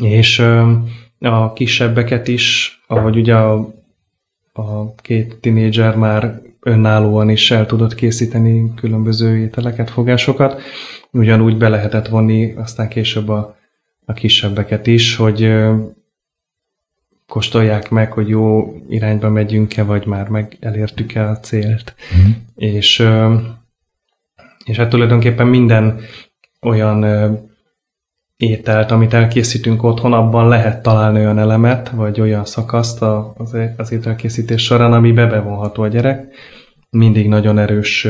És 0.00 0.38
a 1.20 1.52
kisebbeket 1.52 2.28
is, 2.28 2.78
ahogy 2.86 3.16
ugye 3.16 3.34
a, 3.34 3.54
a 4.52 4.94
két 4.94 5.36
tinédzser 5.40 5.96
már 5.96 6.44
önállóan 6.66 7.28
is 7.30 7.50
el 7.50 7.66
tudott 7.66 7.94
készíteni 7.94 8.74
különböző 8.74 9.38
ételeket, 9.38 9.90
fogásokat. 9.90 10.62
Ugyanúgy 11.10 11.56
be 11.56 11.68
lehetett 11.68 12.08
vonni 12.08 12.52
aztán 12.52 12.88
később 12.88 13.28
a, 13.28 13.56
a 14.04 14.12
kisebbeket 14.12 14.86
is, 14.86 15.16
hogy 15.16 15.54
kóstolják 17.26 17.90
meg, 17.90 18.12
hogy 18.12 18.28
jó 18.28 18.74
irányba 18.88 19.30
megyünk-e, 19.30 19.82
vagy 19.82 20.06
már 20.06 20.28
meg 20.28 20.56
elértük-e 20.60 21.28
a 21.28 21.38
célt. 21.38 21.94
Mm. 22.16 22.30
És, 22.54 23.08
és 24.64 24.76
hát 24.76 24.88
tulajdonképpen 24.88 25.46
minden 25.46 26.00
olyan 26.60 27.04
ételt, 28.36 28.90
amit 28.90 29.14
elkészítünk 29.14 29.82
otthon, 29.82 30.12
abban 30.12 30.48
lehet 30.48 30.82
találni 30.82 31.18
olyan 31.18 31.38
elemet, 31.38 31.90
vagy 31.90 32.20
olyan 32.20 32.44
szakaszt 32.44 33.02
az, 33.02 33.56
az 33.76 33.92
ételkészítés 33.92 34.62
során, 34.64 34.92
ami 34.92 35.12
bevonható 35.12 35.82
a 35.82 35.88
gyerek. 35.88 36.34
Mindig 36.90 37.28
nagyon 37.28 37.58
erős 37.58 38.08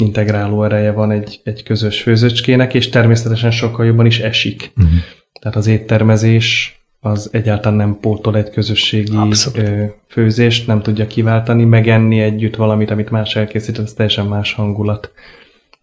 integráló 0.00 0.64
ereje 0.64 0.92
van 0.92 1.10
egy, 1.10 1.40
egy 1.44 1.62
közös 1.62 2.02
főzőcskének, 2.02 2.74
és 2.74 2.88
természetesen 2.88 3.50
sokkal 3.50 3.86
jobban 3.86 4.06
is 4.06 4.20
esik. 4.20 4.72
Uh-huh. 4.76 4.92
Tehát 5.40 5.56
az 5.56 5.66
éttermezés 5.66 6.76
az 7.00 7.28
egyáltalán 7.32 7.78
nem 7.78 7.98
pótol 8.00 8.36
egy 8.36 8.50
közösségi 8.50 9.16
Abszolút. 9.16 9.94
főzést, 10.08 10.66
nem 10.66 10.82
tudja 10.82 11.06
kiváltani, 11.06 11.64
megenni 11.64 12.20
együtt 12.20 12.56
valamit, 12.56 12.90
amit 12.90 13.10
más 13.10 13.36
elkészített, 13.36 13.84
ez 13.84 13.92
teljesen 13.92 14.26
más 14.26 14.52
hangulat 14.52 15.12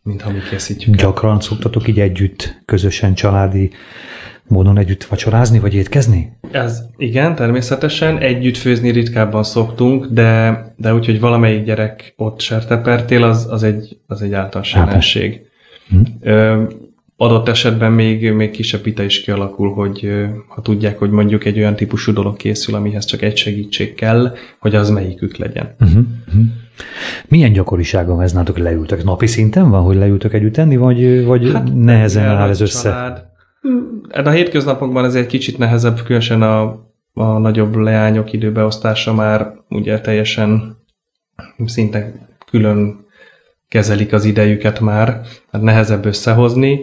mint 0.03 0.22
ha 0.22 0.32
mi 0.32 0.39
készítjük. 0.50 0.96
Gyakran 0.96 1.39
szoktatok 1.39 1.88
így 1.88 2.00
együtt, 2.00 2.62
közösen, 2.65 3.13
családi 3.13 3.72
módon 4.48 4.77
együtt 4.77 5.03
vacsorázni, 5.03 5.60
vagy 5.60 5.74
étkezni? 5.74 6.38
Ez 6.51 6.82
igen, 6.98 7.36
természetesen. 7.36 8.18
Együtt 8.18 8.58
főzni 8.58 8.89
ritkábban 8.89 9.44
szoktunk, 9.44 10.06
de, 10.06 10.63
de 10.77 10.94
úgy, 10.94 11.06
hogy 11.06 11.20
valamelyik 11.20 11.63
gyerek 11.63 12.13
ott 12.18 12.39
sertepertél, 12.39 13.24
az, 13.24 13.48
az, 13.50 13.63
egy, 13.63 13.98
az 14.08 14.22
egy 14.22 14.34
általános 14.34 14.74
jelenség. 14.74 15.41
Hm. 15.89 16.29
Adott 17.22 17.48
esetben 17.48 17.92
még, 17.92 18.32
még 18.32 18.52
kisebb 18.52 18.84
vita 18.84 19.04
is 19.04 19.22
kialakul, 19.22 19.74
hogy 19.74 20.10
ha 20.48 20.62
tudják, 20.62 21.00
hogy 21.00 21.10
mondjuk 21.10 21.46
egy 21.46 21.58
olyan 21.58 21.76
típusú 21.76 22.14
dolog 22.14 22.38
készül, 22.38 22.76
amihez 22.76 23.06
csak 23.06 23.22
egy 23.22 23.38
segítség 23.38 23.94
kell, 23.94 24.36
hogy 24.60 24.76
az 24.76 24.90
melyikük 24.90 25.38
legyen. 25.38 25.76
Uh-huh, 25.80 26.04
uh-huh. 26.28 26.44
Milyen 27.28 27.52
gyakoriságon 27.52 28.22
ez 28.22 28.32
nálatok 28.32 28.58
leültek? 28.58 29.04
Napi 29.04 29.28
szinten 29.28 29.70
van, 29.70 29.82
hogy 29.82 29.96
leültök 29.96 30.34
együtt 30.34 30.54
tenni, 30.54 30.78
vagy, 30.78 31.26
vagy 31.26 31.52
hát, 31.52 31.76
nehezen 31.76 32.26
áll 32.26 32.50
ez 32.50 32.62
össze? 32.62 32.90
Család. 32.90 33.26
Hát 34.10 34.28
a 34.28 34.32
hétköznapokban 34.32 35.06
ez 35.06 35.16
egy 35.16 35.28
kicsit 35.28 35.58
nehezebb, 35.58 36.02
különösen 36.04 36.42
a, 36.42 36.62
a 37.14 37.38
nagyobb 37.38 37.76
leányok 37.76 38.34
időbeosztása 38.34 39.14
már 39.14 39.54
ugye 39.70 40.02
teljesen 40.02 40.78
szinte 41.66 42.28
külön 42.52 43.08
kezelik 43.68 44.14
az 44.14 44.26
idejüket 44.26 44.80
már, 44.80 45.22
hát 45.52 45.62
nehezebb 45.62 46.06
összehozni. 46.06 46.82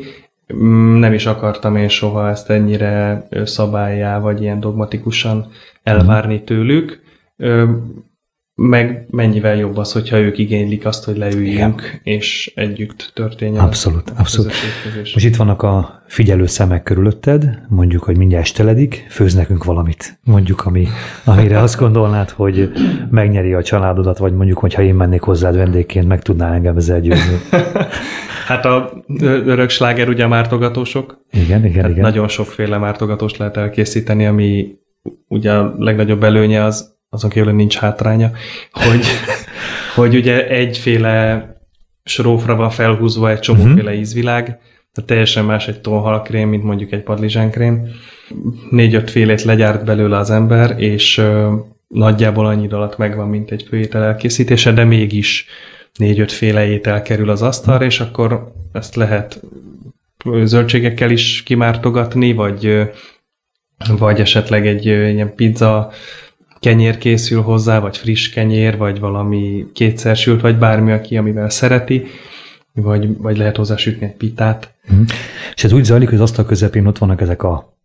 Mm, 0.55 0.99
nem 0.99 1.13
is 1.13 1.27
akartam 1.27 1.77
én 1.77 1.89
soha 1.89 2.29
ezt 2.29 2.51
ennyire 2.51 3.27
szabályá, 3.45 4.19
vagy 4.19 4.43
ilyen 4.43 4.61
dogmatikusan 4.61 5.51
elvárni 5.83 6.45
tőlük. 6.45 7.03
Meg 8.59 9.07
mennyivel 9.11 9.57
jobb 9.57 9.77
az, 9.77 9.93
hogyha 9.93 10.19
ők 10.19 10.39
igénylik 10.39 10.87
azt, 10.87 11.05
hogy 11.05 11.17
leüljünk, 11.17 11.81
Igen. 11.81 12.01
és 12.03 12.53
együtt 12.55 13.11
történjen. 13.15 13.65
Abszolút, 13.65 14.13
abszolút. 14.17 14.53
Most 14.95 15.25
itt 15.25 15.37
vannak 15.37 15.63
a 15.63 16.03
figyelő 16.07 16.47
szemek 16.47 16.83
körülötted, 16.83 17.59
mondjuk, 17.69 18.03
hogy 18.03 18.17
mindjárt 18.17 18.45
esteledik, 18.45 19.07
főz 19.09 19.35
nekünk 19.35 19.65
valamit, 19.65 20.19
mondjuk, 20.25 20.67
ami, 20.67 20.87
amire 21.25 21.61
azt 21.61 21.79
gondolnád, 21.79 22.31
hogy 22.31 22.73
megnyeri 23.11 23.53
a 23.53 23.63
családodat, 23.63 24.19
vagy 24.19 24.33
mondjuk, 24.33 24.59
hogyha 24.59 24.83
én 24.83 24.95
mennék 24.95 25.21
hozzád 25.21 25.57
vendégként, 25.57 26.09
meg 26.09 26.23
tudnál 26.23 26.53
engem 26.53 26.77
ezzel 26.77 27.01
győzni. 27.01 27.37
Hát 28.47 28.65
a 28.65 29.05
örök 29.47 29.71
sláger 29.71 30.09
ugye 30.09 30.25
a 30.25 30.29
mártogatósok. 30.29 31.25
Igen, 31.31 31.65
igen, 31.65 31.83
hát 31.83 31.91
igen. 31.91 32.03
Nagyon 32.03 32.29
sokféle 32.29 32.79
mártogatóst 32.79 33.37
lehet 33.37 33.57
elkészíteni, 33.57 34.27
ami 34.27 34.77
ugye 35.29 35.53
a 35.53 35.75
legnagyobb 35.79 36.23
előnye 36.23 36.65
az 36.65 36.96
azon 37.11 37.31
kívül 37.31 37.53
nincs 37.53 37.77
hátránya, 37.77 38.31
hogy, 38.73 39.05
hogy 39.97 40.15
ugye 40.15 40.49
egyféle 40.49 41.47
srófra 42.05 42.57
van 42.57 42.71
felhúzva 42.71 43.31
egy 43.31 43.41
csomóféle 43.41 43.83
uh-huh. 43.83 43.99
ízvilág, 43.99 44.45
tehát 44.45 45.11
teljesen 45.11 45.45
más 45.45 45.69
egy 45.69 45.81
tonhalkrém, 45.81 46.49
mint 46.49 46.63
mondjuk 46.63 46.93
egy 46.93 47.03
padlizsánkrém. 47.03 47.89
Négy-öt 48.71 49.11
félét 49.11 49.43
legyárt 49.43 49.85
belőle 49.85 50.17
az 50.17 50.31
ember, 50.31 50.81
és 50.81 51.19
ö, 51.19 51.55
nagyjából 51.89 52.47
annyi 52.47 52.69
alatt 52.69 52.97
megvan, 52.97 53.29
mint 53.29 53.51
egy 53.51 53.67
főétel 53.69 54.03
elkészítése, 54.03 54.73
de 54.73 54.85
mégis 54.85 55.47
négy-öt 55.99 56.33
féle 56.33 56.67
étel 56.67 57.03
kerül 57.03 57.31
az 57.31 57.43
asztalra, 57.43 57.85
és 57.85 58.01
akkor 58.01 58.53
ezt 58.73 58.95
lehet 58.95 59.41
zöldségekkel 60.45 61.11
is 61.11 61.43
kimártogatni, 61.43 62.33
vagy, 62.33 62.91
vagy 63.99 64.21
esetleg 64.21 64.67
egy 64.67 64.87
ilyen 64.87 65.35
pizza 65.35 65.93
kenyér 66.61 66.99
készül 66.99 67.43
hozzá, 67.43 67.79
vagy 67.79 67.97
friss 67.97 68.29
kenyér, 68.29 68.77
vagy 68.77 69.01
valami 69.01 69.67
kétszer 69.73 70.17
sült, 70.17 70.41
vagy 70.41 70.59
bármi, 70.59 70.93
aki 70.93 71.17
amivel 71.17 71.51
szereti, 71.51 72.05
vagy, 72.73 73.17
vagy 73.17 73.37
lehet 73.37 73.57
hozzá 73.57 73.77
sütni 73.77 74.07
egy 74.07 74.15
pitát. 74.15 74.75
Mm. 74.93 75.03
És 75.55 75.65
ez 75.65 75.73
úgy 75.73 75.85
zajlik, 75.85 76.09
hogy 76.09 76.19
az 76.19 76.23
asztal 76.23 76.45
közepén 76.45 76.87
ott 76.87 76.99
vannak 76.99 77.21
ezek 77.21 77.43
a 77.43 77.79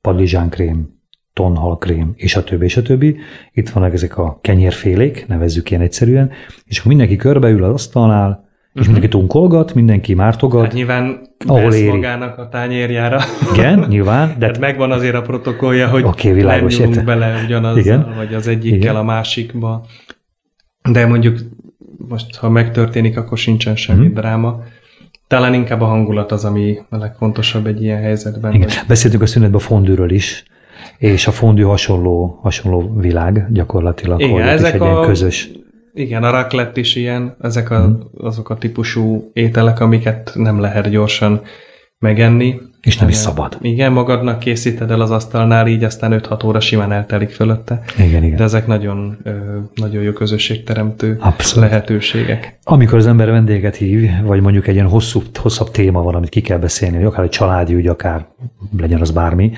padlizsánkrém, 0.00 0.94
tonhalkrém, 1.32 2.12
és 2.16 2.36
a 2.36 2.44
többi, 2.44 2.64
és 2.64 2.76
a 2.76 2.82
többi. 2.82 3.16
Itt 3.52 3.68
vannak 3.68 3.92
ezek 3.92 4.18
a 4.18 4.38
kenyérfélék, 4.40 5.26
nevezzük 5.26 5.70
ilyen 5.70 5.82
egyszerűen, 5.82 6.32
és 6.64 6.78
akkor 6.78 6.88
mindenki 6.88 7.16
körbeül 7.16 7.64
az 7.64 7.72
asztalnál, 7.72 8.45
és 8.76 8.82
uh-huh. 8.82 8.94
mindenki 8.94 9.18
tunkolgat, 9.18 9.74
mindenki 9.74 10.14
mártogat. 10.14 10.62
Hát 10.62 10.72
nyilván 10.72 11.20
ahol 11.46 11.72
éri. 11.72 11.88
magának 11.88 12.38
a 12.38 12.48
tányérjára. 12.48 13.20
Igen, 13.52 13.78
nyilván. 13.88 14.34
De 14.38 14.46
hát 14.46 14.58
megvan 14.58 14.90
azért 14.90 15.14
a 15.14 15.22
protokollja, 15.22 15.88
hogy 15.88 16.04
okay, 16.04 16.32
világos, 16.32 16.76
nem 16.76 17.04
bele 17.04 17.42
ugyanaz, 17.44 17.76
Igen. 17.76 18.12
vagy 18.16 18.34
az 18.34 18.46
egyikkel 18.46 18.78
Igen. 18.78 18.96
a 18.96 19.02
másikba. 19.02 19.84
De 20.90 21.06
mondjuk 21.06 21.38
most, 22.08 22.36
ha 22.36 22.48
megtörténik, 22.48 23.16
akkor 23.16 23.38
sincsen 23.38 23.76
semmi 23.76 24.00
uh-huh. 24.00 24.14
dráma. 24.14 24.62
Talán 25.26 25.54
inkább 25.54 25.80
a 25.80 25.86
hangulat 25.86 26.32
az, 26.32 26.44
ami 26.44 26.78
a 26.88 26.96
legfontosabb 26.96 27.66
egy 27.66 27.82
ilyen 27.82 28.00
helyzetben. 28.00 28.52
Igen. 28.52 28.68
Hogy... 28.68 28.78
Beszéltünk 28.88 29.22
a 29.22 29.26
szünetben 29.26 29.60
a 29.60 29.62
fondűről 29.62 30.10
is, 30.10 30.44
és 30.98 31.26
a 31.26 31.30
fondű 31.30 31.62
hasonló, 31.62 32.38
hasonló 32.42 32.94
világ 32.96 33.46
gyakorlatilag, 33.50 34.20
Igen, 34.20 34.32
hogy 34.32 34.42
ezek 34.42 34.74
egy 34.74 34.80
a... 34.80 34.84
ilyen 34.84 35.02
közös 35.02 35.50
igen, 35.96 36.24
a 36.24 36.30
raclette 36.30 36.80
is 36.80 36.94
ilyen, 36.94 37.36
ezek 37.40 37.70
a, 37.70 37.84
hmm. 37.84 38.02
azok 38.18 38.50
a 38.50 38.56
típusú 38.56 39.30
ételek, 39.32 39.80
amiket 39.80 40.32
nem 40.34 40.60
lehet 40.60 40.88
gyorsan 40.88 41.42
megenni. 41.98 42.60
És 42.86 42.98
nem 42.98 43.08
is 43.08 43.14
szabad. 43.14 43.56
Igen, 43.60 43.92
magadnak 43.92 44.38
készíted 44.38 44.90
el 44.90 45.00
az 45.00 45.10
asztalnál, 45.10 45.66
így 45.66 45.84
aztán 45.84 46.20
5-6 46.28 46.46
óra 46.46 46.60
simán 46.60 46.92
eltelik 46.92 47.30
fölötte. 47.30 47.82
Igen, 47.98 48.22
igen. 48.24 48.36
De 48.36 48.44
ezek 48.44 48.66
nagyon, 48.66 49.16
nagyon 49.74 50.02
jó 50.02 50.12
közösségteremtő 50.12 51.16
Abszolút. 51.20 51.68
lehetőségek. 51.68 52.58
Amikor 52.64 52.98
az 52.98 53.06
ember 53.06 53.30
vendéget 53.30 53.76
hív, 53.76 54.10
vagy 54.24 54.40
mondjuk 54.40 54.66
egy 54.66 54.74
ilyen 54.74 54.88
hosszú, 54.88 55.22
hosszabb 55.34 55.70
téma 55.70 56.02
van, 56.02 56.14
amit 56.14 56.28
ki 56.28 56.40
kell 56.40 56.58
beszélni, 56.58 57.04
akár 57.04 57.24
egy 57.24 57.30
családi 57.30 57.74
ügy, 57.74 57.86
akár 57.86 58.26
legyen 58.78 59.00
az 59.00 59.10
bármi, 59.10 59.52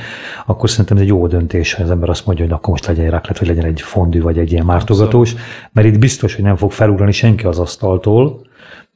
akkor 0.47 0.71
szerintem 0.71 0.97
ez 0.97 1.03
egy 1.03 1.09
jó 1.09 1.27
döntés, 1.27 1.73
hogy 1.75 1.85
az 1.85 1.91
ember 1.91 2.09
azt 2.09 2.27
mondja, 2.27 2.45
hogy 2.45 2.55
akkor 2.55 2.71
most 2.71 2.87
legyen 2.87 3.05
egy 3.05 3.11
raklet, 3.11 3.39
vagy 3.39 3.49
legyen 3.49 3.65
egy 3.65 3.81
fondű, 3.81 4.21
vagy 4.21 4.39
egy 4.39 4.53
ilyen 4.53 4.65
mártogatós, 4.65 5.31
Abszolút. 5.33 5.51
mert 5.73 5.87
itt 5.87 5.99
biztos, 5.99 6.35
hogy 6.35 6.45
nem 6.45 6.57
fog 6.57 6.73
felugrani 6.73 7.13
senki 7.13 7.45
az 7.45 7.59
asztaltól, 7.59 8.47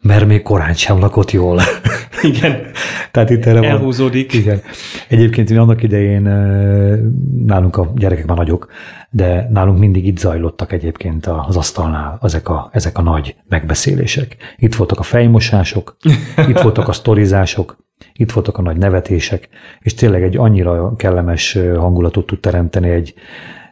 mert 0.03 0.27
még 0.27 0.43
korán 0.43 0.75
sem 0.75 0.99
lakott 0.99 1.31
jól. 1.31 1.61
Igen. 2.23 2.61
Tehát 3.11 3.31
itt 3.31 3.45
erre 3.45 3.69
Elhúzódik. 3.69 4.33
Van. 4.33 4.41
Igen. 4.41 4.61
Egyébként 5.09 5.51
mi 5.51 5.57
annak 5.57 5.83
idején 5.83 6.23
nálunk 7.47 7.77
a 7.77 7.93
gyerekek 7.97 8.27
már 8.27 8.37
nagyok, 8.37 8.71
de 9.11 9.49
nálunk 9.53 9.79
mindig 9.79 10.07
itt 10.07 10.19
zajlottak 10.19 10.73
egyébként 10.73 11.27
az 11.27 11.57
asztalnál 11.57 12.19
ezek 12.23 12.49
a, 12.49 12.69
ezek 12.73 12.99
a 12.99 13.03
nagy 13.03 13.37
megbeszélések. 13.49 14.37
Itt 14.57 14.75
voltak 14.75 14.99
a 14.99 15.03
fejmosások, 15.03 15.97
itt 16.49 16.61
voltak 16.67 16.89
a 16.89 16.93
sztorizások, 16.93 17.77
itt 18.13 18.33
voltak 18.33 18.59
a 18.59 18.63
nagy 18.63 18.77
nevetések, 18.77 19.49
és 19.81 19.95
tényleg 19.95 20.23
egy 20.23 20.37
annyira 20.37 20.95
kellemes 20.97 21.59
hangulatot 21.77 22.27
tud 22.27 22.41
teremteni 22.41 22.89
egy, 22.89 23.15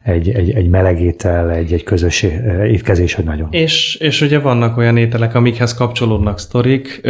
egy, 0.03 0.29
egy, 0.29 0.51
egy 0.51 0.69
meleg 0.69 1.01
étel, 1.01 1.51
egy, 1.51 1.73
egy 1.73 1.83
közös 1.83 2.23
étkezés, 2.65 3.15
hogy 3.15 3.25
nagyon. 3.25 3.49
És, 3.51 3.95
és 3.95 4.21
ugye 4.21 4.39
vannak 4.39 4.77
olyan 4.77 4.97
ételek, 4.97 5.35
amikhez 5.35 5.75
kapcsolódnak 5.75 6.39
sztorik, 6.39 7.01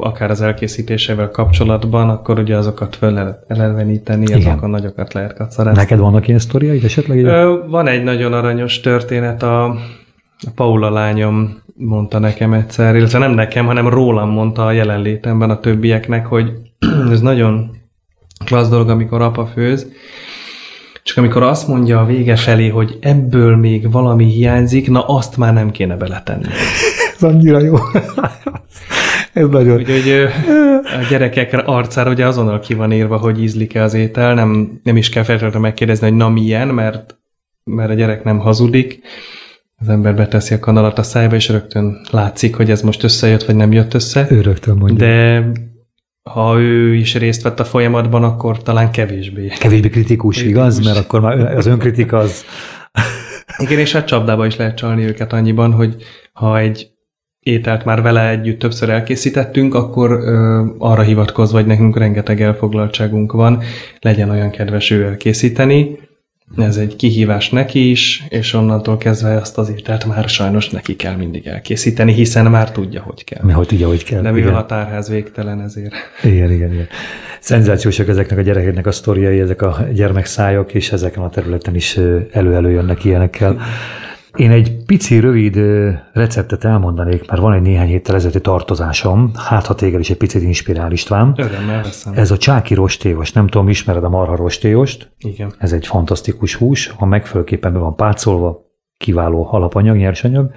akár 0.00 0.30
az 0.30 0.40
elkészítésével 0.40 1.30
kapcsolatban, 1.30 2.08
akkor 2.08 2.38
ugye 2.38 2.56
azokat 2.56 2.96
föl 2.96 3.12
lehet 3.12 3.44
eleveníteni, 3.48 4.34
azokon 4.34 4.70
nagyokat 4.70 5.12
lehet 5.12 5.34
kacarázni. 5.34 5.80
Neked 5.80 5.98
vannak 5.98 6.28
ilyen 6.28 6.40
sztoriai 6.40 6.80
esetleg? 6.84 7.24
Van 7.68 7.86
egy 7.86 8.02
nagyon 8.02 8.32
aranyos 8.32 8.80
történet, 8.80 9.42
a, 9.42 9.64
a 10.40 10.50
Paula 10.54 10.90
lányom 10.90 11.62
mondta 11.74 12.18
nekem 12.18 12.52
egyszer, 12.52 12.96
illetve 12.96 13.18
nem 13.18 13.32
nekem, 13.32 13.66
hanem 13.66 13.88
rólam 13.88 14.30
mondta 14.30 14.66
a 14.66 14.72
jelenlétemben 14.72 15.50
a 15.50 15.60
többieknek, 15.60 16.26
hogy 16.26 16.52
ez 17.12 17.20
nagyon 17.20 17.70
klassz 18.44 18.68
dolog, 18.68 18.88
amikor 18.88 19.22
apa 19.22 19.46
főz, 19.46 19.92
csak 21.10 21.18
amikor 21.18 21.42
azt 21.42 21.68
mondja 21.68 22.00
a 22.00 22.04
vége 22.04 22.36
felé, 22.36 22.68
hogy 22.68 22.98
ebből 23.00 23.56
még 23.56 23.90
valami 23.90 24.24
hiányzik, 24.24 24.90
na 24.90 25.00
azt 25.06 25.36
már 25.36 25.52
nem 25.52 25.70
kéne 25.70 25.96
beletenni. 25.96 26.46
Ez 27.14 27.22
annyira 27.22 27.60
jó. 27.60 27.74
Ez 29.32 29.48
nagyon... 29.48 29.78
Úgyhogy 29.78 30.28
a 30.82 31.06
gyerekek 31.10 31.62
arcára 31.66 32.10
ugye 32.10 32.26
azonnal 32.26 32.60
ki 32.60 32.74
van 32.74 32.92
írva, 32.92 33.16
hogy 33.16 33.42
ízlik-e 33.42 33.82
az 33.82 33.94
étel, 33.94 34.34
nem, 34.34 34.80
nem 34.82 34.96
is 34.96 35.08
kell 35.08 35.22
feltétlenül 35.22 35.60
megkérdezni, 35.60 36.08
hogy 36.08 36.16
na 36.16 36.28
milyen, 36.28 36.68
mert, 36.68 37.18
mert 37.64 37.90
a 37.90 37.94
gyerek 37.94 38.24
nem 38.24 38.38
hazudik. 38.38 39.00
Az 39.76 39.88
ember 39.88 40.14
beteszi 40.14 40.54
a 40.54 40.58
kanalat 40.58 40.98
a 40.98 41.02
szájba, 41.02 41.34
és 41.34 41.48
rögtön 41.48 42.00
látszik, 42.10 42.56
hogy 42.56 42.70
ez 42.70 42.82
most 42.82 43.02
összejött, 43.02 43.44
vagy 43.44 43.56
nem 43.56 43.72
jött 43.72 43.94
össze. 43.94 44.26
Ő 44.30 44.40
rögtön 44.40 44.76
mondja. 44.76 45.06
De 45.06 45.50
ha 46.22 46.58
ő 46.58 46.94
is 46.94 47.14
részt 47.14 47.42
vett 47.42 47.60
a 47.60 47.64
folyamatban, 47.64 48.24
akkor 48.24 48.62
talán 48.62 48.90
kevésbé. 48.90 49.46
Kevésbé 49.46 49.88
kritikus, 49.88 50.36
kritikus. 50.36 50.58
igaz? 50.58 50.84
Mert 50.84 50.96
akkor 50.96 51.20
már 51.20 51.56
az 51.56 51.66
önkritika 51.66 52.18
az... 52.18 52.44
Igen, 53.58 53.78
és 53.78 53.92
hát 53.92 54.06
csapdába 54.06 54.46
is 54.46 54.56
lehet 54.56 54.76
csalni 54.76 55.04
őket 55.04 55.32
annyiban, 55.32 55.72
hogy 55.72 55.96
ha 56.32 56.58
egy 56.58 56.90
ételt 57.40 57.84
már 57.84 58.02
vele 58.02 58.28
együtt 58.28 58.58
többször 58.58 58.88
elkészítettünk, 58.88 59.74
akkor 59.74 60.10
ö, 60.10 60.66
arra 60.78 61.02
hivatkozva, 61.02 61.56
hogy 61.56 61.66
nekünk 61.66 61.98
rengeteg 61.98 62.40
elfoglaltságunk 62.42 63.32
van, 63.32 63.62
legyen 64.00 64.30
olyan 64.30 64.50
kedves 64.50 64.90
ő 64.90 65.04
elkészíteni, 65.04 65.98
ez 66.56 66.76
egy 66.76 66.96
kihívás 66.96 67.50
neki 67.50 67.90
is, 67.90 68.24
és 68.28 68.52
onnantól 68.52 68.96
kezdve 68.96 69.36
azt 69.36 69.58
az 69.58 69.70
ételt 69.70 70.04
már 70.04 70.28
sajnos 70.28 70.68
neki 70.68 70.96
kell 70.96 71.16
mindig 71.16 71.46
elkészíteni, 71.46 72.12
hiszen 72.12 72.46
már 72.46 72.72
tudja, 72.72 73.02
hogy 73.02 73.24
kell. 73.24 73.44
Mi, 73.44 73.52
hogy 73.52 73.66
tudja, 73.66 73.88
hogy 73.88 74.04
kell. 74.04 74.22
De 74.22 74.30
mivel 74.30 74.48
igen. 74.48 74.60
a 74.60 74.66
tárház 74.66 75.08
végtelen 75.08 75.60
ezért. 75.60 75.94
Igen, 76.22 76.52
igen, 76.52 76.72
igen. 76.72 76.86
Szenzációsak 77.40 78.08
ezeknek 78.08 78.38
a 78.38 78.42
gyerekeknek 78.42 78.86
a 78.86 78.92
sztoriai, 78.92 79.40
ezek 79.40 79.62
a 79.62 79.86
gyermekszájok, 79.92 80.74
és 80.74 80.92
ezeken 80.92 81.22
a 81.22 81.30
területen 81.30 81.74
is 81.74 81.98
elő-elő 82.32 82.70
jönnek 82.70 83.04
ilyenekkel. 83.04 83.60
Én 84.36 84.50
egy 84.50 84.84
pici, 84.86 85.18
rövid 85.18 85.56
receptet 86.12 86.64
elmondanék, 86.64 87.28
mert 87.28 87.40
van 87.40 87.52
egy 87.52 87.62
néhány 87.62 87.88
héttel 87.88 88.14
ezelőtti 88.14 88.40
tartozásom, 88.40 89.30
hát 89.34 89.66
ha 89.66 89.74
téged 89.74 90.00
is 90.00 90.10
egy 90.10 90.16
picit 90.16 90.42
inspirál 90.42 90.92
István. 90.92 91.34
Örömmel 91.36 91.82
veszem. 91.82 92.12
Ez 92.16 92.30
a 92.30 92.36
csáki 92.36 92.74
rostéos, 92.74 93.32
nem 93.32 93.46
tudom, 93.46 93.68
ismered 93.68 94.04
a 94.04 94.08
marha 94.08 94.36
rostéost? 94.36 95.12
Igen. 95.18 95.52
Ez 95.58 95.72
egy 95.72 95.86
fantasztikus 95.86 96.54
hús, 96.54 96.88
ha 96.88 97.06
megfelelőképpen 97.06 97.72
be 97.72 97.78
van 97.78 97.96
pácolva, 97.96 98.68
kiváló 98.96 99.48
alapanyag, 99.50 99.96
nyersanyag, 99.96 100.50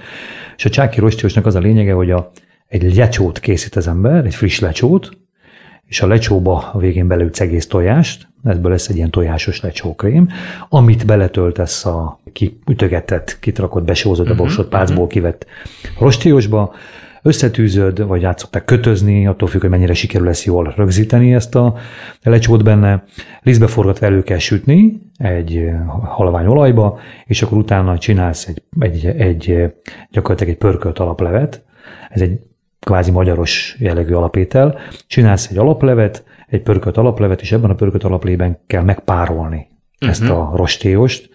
és 0.55 0.65
a 0.65 0.69
csáki 0.69 0.99
rostéosnak 0.99 1.45
az 1.45 1.55
a 1.55 1.59
lényege, 1.59 1.93
hogy 1.93 2.11
a, 2.11 2.31
egy 2.67 2.95
lecsót 2.95 3.39
készít 3.39 3.75
az 3.75 3.87
ember, 3.87 4.25
egy 4.25 4.35
friss 4.35 4.59
lecsót, 4.59 5.09
és 5.85 6.01
a 6.01 6.07
lecsóba 6.07 6.69
a 6.73 6.77
végén 6.77 7.07
belőtt 7.07 7.37
egész 7.37 7.67
tojást, 7.67 8.32
ebből 8.43 8.71
lesz 8.71 8.89
egy 8.89 8.95
ilyen 8.95 9.11
tojásos 9.11 9.61
lecsókrém, 9.61 10.27
amit 10.69 11.05
beletöltesz 11.05 11.85
a 11.85 12.19
kiütögetett, 12.33 13.37
kitrakott, 13.39 13.83
besózott, 13.83 14.29
a 14.29 14.35
borsot, 14.35 14.69
pácból 14.69 15.07
kivett 15.07 15.45
rostéosba, 15.99 16.73
összetűzöd, 17.21 18.07
vagy 18.07 18.23
át 18.23 18.39
szokták 18.39 18.65
kötözni, 18.65 19.27
attól 19.27 19.47
függ, 19.47 19.61
hogy 19.61 19.69
mennyire 19.69 19.93
sikerül 19.93 20.27
lesz 20.27 20.45
jól 20.45 20.73
rögzíteni 20.75 21.33
ezt 21.33 21.55
a 21.55 21.75
lecsót 22.23 22.63
benne. 22.63 23.03
Lisztbe 23.41 23.67
forgatva 23.67 24.05
elő 24.05 24.23
kell 24.23 24.37
sütni 24.37 25.01
egy 25.17 25.69
halvány 26.03 26.45
olajba, 26.45 26.99
és 27.25 27.41
akkor 27.41 27.57
utána 27.57 27.97
csinálsz 27.97 28.47
egy, 28.47 28.61
egy, 28.79 29.05
egy 29.05 29.73
gyakorlatilag 30.11 30.53
egy 30.53 30.59
pörkölt 30.59 30.99
alaplevet. 30.99 31.63
Ez 32.09 32.21
egy 32.21 32.39
kvázi 32.83 33.11
magyaros 33.11 33.75
jellegű 33.79 34.13
alapétel. 34.13 34.79
Csinálsz 35.07 35.49
egy 35.49 35.57
alaplevet, 35.57 36.23
egy 36.47 36.61
pörkölt 36.61 36.97
alaplevet, 36.97 37.41
és 37.41 37.51
ebben 37.51 37.69
a 37.69 37.75
pörkölt 37.75 38.03
alaplében 38.03 38.59
kell 38.67 38.83
megpárolni 38.83 39.67
uh-huh. 39.93 40.09
ezt 40.09 40.29
a 40.29 40.51
rostéost, 40.55 41.29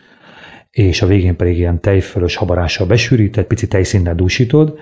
és 0.71 1.03
a 1.03 1.07
végén 1.07 1.37
pedig 1.37 1.59
ilyen 1.59 1.81
tejfölös 1.81 2.37
habarással 2.37 2.87
besűríted, 2.87 3.45
pici 3.45 3.69
tejszínnel 3.69 4.15
dúsítod, 4.15 4.79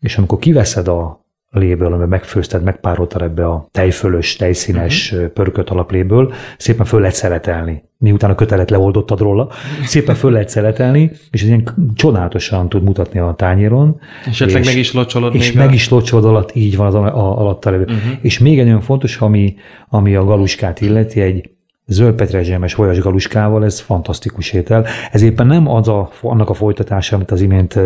és 0.00 0.18
amikor 0.18 0.38
kiveszed 0.38 0.88
a 0.88 1.25
léből, 1.58 1.86
amiben 1.86 2.08
megfőzted, 2.08 2.62
megpároltad 2.62 3.22
ebbe 3.22 3.46
a 3.46 3.68
tejfölös, 3.70 4.36
tejszínes 4.36 5.12
uh-huh. 5.12 5.28
pörkölt 5.28 5.70
alapléből, 5.70 6.32
szépen 6.58 6.86
föl 6.86 7.00
lehet 7.00 7.14
szeretelni. 7.14 7.84
Miután 7.98 8.30
a 8.30 8.34
kötelet 8.34 8.70
leoldottad 8.70 9.20
róla, 9.20 9.48
szépen 9.84 10.14
föl 10.14 10.32
lehet 10.32 10.48
szeretelni, 10.48 11.10
és 11.30 11.42
ez 11.42 11.48
ilyen 11.48 11.68
csodálatosan 11.94 12.68
tud 12.68 12.82
mutatni 12.82 13.18
a 13.18 13.34
tányéron. 13.36 14.00
És 14.20 14.40
esetleg 14.40 14.64
meg 14.64 14.76
is 14.76 14.92
locsolod 14.92 15.34
És 15.34 15.52
meg 15.52 15.68
a... 15.68 15.72
is 15.72 15.88
locsolod 15.88 16.24
alatt, 16.24 16.54
így 16.54 16.76
van 16.76 16.86
az 16.86 16.94
a, 16.94 17.04
a, 17.04 17.38
alatta 17.38 17.70
levő. 17.70 17.82
Uh-huh. 17.82 17.98
És 18.20 18.38
még 18.38 18.58
egy 18.58 18.64
nagyon 18.64 18.80
fontos, 18.80 19.16
ami, 19.16 19.54
ami 19.88 20.14
a 20.14 20.24
galuskát 20.24 20.80
illeti, 20.80 21.20
egy 21.20 21.50
zöld 21.86 22.14
petrezselmes 22.14 22.74
vajas 22.74 22.98
galuskával, 22.98 23.64
ez 23.64 23.80
fantasztikus 23.80 24.52
étel. 24.52 24.86
Ez 25.12 25.22
éppen 25.22 25.46
nem 25.46 25.68
az 25.68 25.88
a, 25.88 26.10
annak 26.22 26.50
a 26.50 26.54
folytatása, 26.54 27.16
amit 27.16 27.30
az 27.30 27.40
imént 27.40 27.78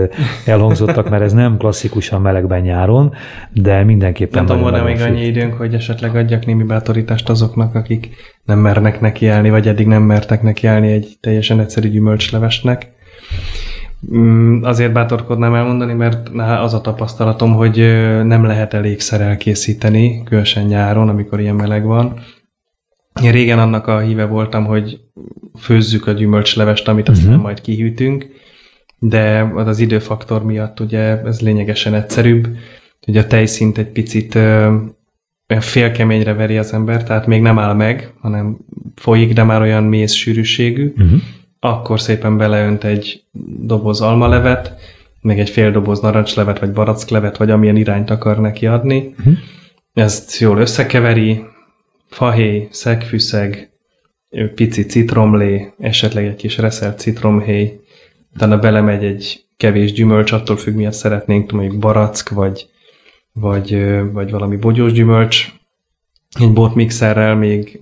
elhangzottak, 0.47 1.11
mert 1.11 1.23
ez 1.23 1.33
nem 1.33 1.57
klasszikusan 1.57 2.21
melegben 2.21 2.61
nyáron, 2.61 3.15
de 3.53 3.85
mindenképpen... 3.85 4.45
Nem 4.45 4.57
tudom, 4.57 4.73
van 4.73 4.85
még 4.85 5.01
annyi 5.01 5.25
időnk, 5.25 5.55
hogy 5.55 5.75
esetleg 5.75 6.17
adjak 6.17 6.47
némi 6.47 6.63
bátorítást 6.63 7.29
azoknak, 7.29 7.75
akik 7.75 8.09
nem 8.45 8.59
mernek 8.59 9.01
nekiállni, 9.01 9.51
vagy 9.51 9.69
eddig 9.69 9.87
nem 9.87 10.03
mertek 10.03 10.43
nekiállni 10.43 10.93
egy 10.93 11.17
teljesen 11.21 11.61
egyszerű 11.61 11.89
gyümölcslevesnek. 11.89 12.93
Mm, 14.15 14.63
azért 14.63 14.93
bátorkodnám 14.93 15.55
elmondani, 15.55 15.93
mert 15.93 16.29
az 16.63 16.75
a 16.75 16.81
tapasztalatom, 16.81 17.53
hogy 17.53 17.77
nem 18.25 18.45
lehet 18.45 18.75
elégszer 18.75 19.21
elkészíteni, 19.21 20.23
különösen 20.25 20.65
nyáron, 20.65 21.09
amikor 21.09 21.41
ilyen 21.41 21.55
meleg 21.55 21.85
van, 21.85 22.15
én 23.23 23.33
régen 23.33 23.59
annak 23.59 23.87
a 23.87 23.99
híve 23.99 24.25
voltam, 24.25 24.65
hogy 24.65 25.01
főzzük 25.59 26.07
a 26.07 26.13
gyümölcslevest, 26.13 26.89
amit 26.89 27.09
aztán 27.09 27.27
uh-huh. 27.27 27.43
majd 27.43 27.61
kihűtünk, 27.61 28.27
de 28.99 29.51
az, 29.55 29.67
az 29.67 29.79
időfaktor 29.79 30.45
miatt 30.45 30.81
ugye 30.81 31.23
ez 31.23 31.41
lényegesen 31.41 31.95
egyszerűbb. 31.95 32.49
Ugye 33.07 33.21
a 33.21 33.27
tejszint 33.27 33.79
egy 33.79 33.89
picit 33.89 34.35
olyan 34.35 35.61
félkeményre 35.61 36.33
veri 36.33 36.59
az 36.59 36.73
ember, 36.73 37.05
tehát 37.05 37.27
még 37.27 37.43
nem 37.43 37.59
áll 37.59 37.75
meg, 37.75 38.13
hanem 38.21 38.57
folyik, 38.95 39.33
de 39.33 39.43
már 39.43 39.61
olyan 39.61 39.85
mész 39.85 40.13
sűrűségű. 40.13 40.93
Uh-huh. 40.97 41.21
Akkor 41.61 42.01
szépen 42.01 42.37
beleönt 42.37 42.85
egy 42.85 43.25
doboz 43.61 44.01
almalevet, 44.01 44.75
meg 45.21 45.39
egy 45.39 45.51
fél 45.51 45.71
doboz 45.71 46.01
narancslevet, 46.01 46.59
vagy 46.59 46.73
baracklevet, 46.73 47.37
vagy 47.37 47.51
amilyen 47.51 47.77
irányt 47.77 48.11
akar 48.11 48.41
neki 48.41 48.67
adni. 48.67 49.15
Uh-huh. 49.19 49.35
Ezt 49.95 50.39
jól 50.39 50.59
összekeveri, 50.59 51.45
fahéj, 52.11 52.69
szegfűszeg, 52.71 53.71
pici 54.55 54.87
citromlé, 54.87 55.73
esetleg 55.79 56.25
egy 56.25 56.37
kis 56.37 56.59
reszelt 56.59 56.99
citromhéj, 56.99 57.81
utána 58.35 58.59
belemegy 58.59 59.05
egy 59.05 59.45
kevés 59.57 59.93
gyümölcs, 59.93 60.33
attól 60.33 60.57
függ, 60.57 60.75
miért 60.75 60.93
szeretnénk, 60.93 61.53
mondjuk 61.53 61.79
barack, 61.79 62.29
vagy, 62.29 62.69
vagy, 63.33 63.79
vagy 64.13 64.31
valami 64.31 64.57
bogyós 64.57 64.93
gyümölcs. 64.93 65.53
Egy 66.39 66.53
botmixerrel 66.53 67.35
még 67.35 67.81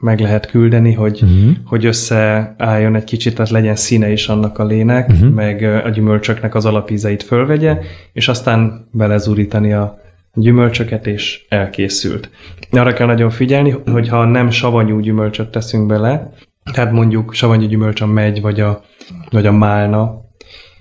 meg 0.00 0.20
lehet 0.20 0.46
küldeni, 0.46 0.92
hogy, 0.92 1.22
uh-huh. 1.22 1.56
hogy 1.64 1.86
összeálljon 1.86 2.94
egy 2.94 3.04
kicsit, 3.04 3.38
az 3.38 3.50
legyen 3.50 3.76
színe 3.76 4.12
is 4.12 4.28
annak 4.28 4.58
a 4.58 4.64
lének, 4.64 5.08
uh-huh. 5.08 5.30
meg 5.30 5.62
a 5.62 5.88
gyümölcsöknek 5.88 6.54
az 6.54 6.64
alapízeit 6.64 7.22
fölvegye, 7.22 7.78
és 8.12 8.28
aztán 8.28 8.88
belezúrítani 8.92 9.72
a 9.72 10.00
gyümölcsöket, 10.36 11.06
és 11.06 11.46
elkészült. 11.48 12.30
Arra 12.70 12.92
kell 12.92 13.06
nagyon 13.06 13.30
figyelni, 13.30 13.70
hogy 13.70 14.08
ha 14.08 14.24
nem 14.24 14.50
savanyú 14.50 15.00
gyümölcsöt 15.00 15.50
teszünk 15.50 15.86
bele, 15.86 16.32
tehát 16.72 16.92
mondjuk 16.92 17.34
savanyú 17.34 17.66
gyümölcs 17.66 18.00
a 18.00 18.06
megy, 18.06 18.40
vagy 18.40 18.60
a, 18.60 18.84
vagy 19.30 19.46
a 19.46 19.52
málna, 19.52 20.24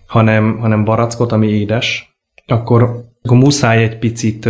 hanem, 0.08 0.58
hanem 0.58 0.84
barackot, 0.84 1.32
ami 1.32 1.48
édes, 1.48 2.18
akkor, 2.46 2.84
akkor 3.22 3.38
muszáj 3.38 3.84
egy 3.84 3.98
picit 3.98 4.50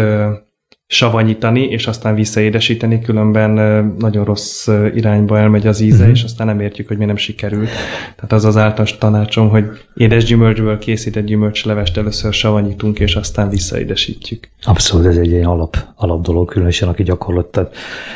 savanyítani, 0.88 1.62
és 1.62 1.88
aztán 1.88 2.15
visszaédesíteni, 2.15 3.02
különben 3.02 3.52
nagyon 4.00 4.26
rossz 4.26 4.67
irányba 4.95 5.39
elmegy 5.39 5.67
az 5.67 5.80
íze, 5.80 5.98
uh-huh. 5.98 6.12
és 6.12 6.24
aztán 6.24 6.48
nem 6.48 6.60
értjük, 6.60 6.88
hogy 6.88 6.98
mi 6.98 7.06
nem 7.06 7.15
sikerült. 7.15 7.69
Tehát 8.15 8.32
az 8.32 8.45
az 8.45 8.58
általános 8.58 8.98
tanácsom, 8.98 9.50
hogy 9.50 9.65
édes 9.95 10.24
gyümölcsből 10.24 10.78
készített 10.78 11.26
gyümölcslevest 11.26 11.98
először 11.98 12.34
savanyítunk, 12.34 13.00
és 13.00 13.15
aztán 13.15 13.50
visszaédesítjük. 13.50 14.50
Abszolút, 14.62 15.06
ez 15.06 15.17
egy 15.17 15.32
ilyen 15.32 15.45
alap, 15.45 15.78
alap 15.95 16.24
dolog, 16.24 16.50
különösen 16.50 16.89
aki 16.89 17.04
gyakorlott 17.04 17.60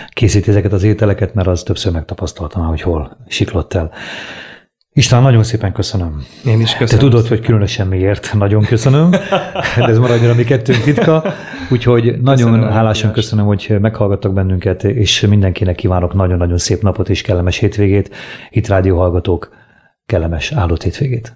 készíti 0.09 0.49
ezeket 0.49 0.73
az 0.73 0.83
ételeket, 0.83 1.33
mert 1.33 1.47
az 1.47 1.63
többször 1.63 1.91
megtapasztaltam, 1.91 2.65
hogy 2.65 2.81
hol 2.81 3.17
siklott 3.27 3.73
el. 3.73 3.91
István, 4.99 5.21
nagyon 5.21 5.43
szépen 5.43 5.71
köszönöm. 5.71 6.25
Én 6.45 6.61
is 6.61 6.75
köszönöm. 6.75 7.03
Te 7.03 7.09
tudod, 7.09 7.27
hogy 7.27 7.39
különösen 7.39 7.87
miért 7.87 8.33
nagyon 8.33 8.63
köszönöm, 8.63 9.09
de 9.75 9.87
ez 9.87 9.97
maradjon 9.97 10.31
a 10.31 10.33
mi 10.33 10.43
kettőnk 10.43 10.83
titka. 10.83 11.23
Úgyhogy 11.69 12.21
nagyon 12.21 12.51
köszönöm, 12.51 12.71
hálásan 12.71 13.11
köszönöm, 13.11 13.45
hogy 13.45 13.75
meghallgattak 13.81 14.33
bennünket, 14.33 14.83
és 14.83 15.21
mindenkinek 15.21 15.75
kívánok 15.75 16.13
nagyon-nagyon 16.13 16.57
szép 16.57 16.81
napot 16.81 17.09
és 17.09 17.21
kellemes 17.21 17.57
hétvégét. 17.57 18.15
Itt 18.49 18.67
rádió 18.67 18.97
hallgatók, 18.97 19.49
kellemes 20.05 20.51
áldott 20.51 20.83
hétvégét. 20.83 21.27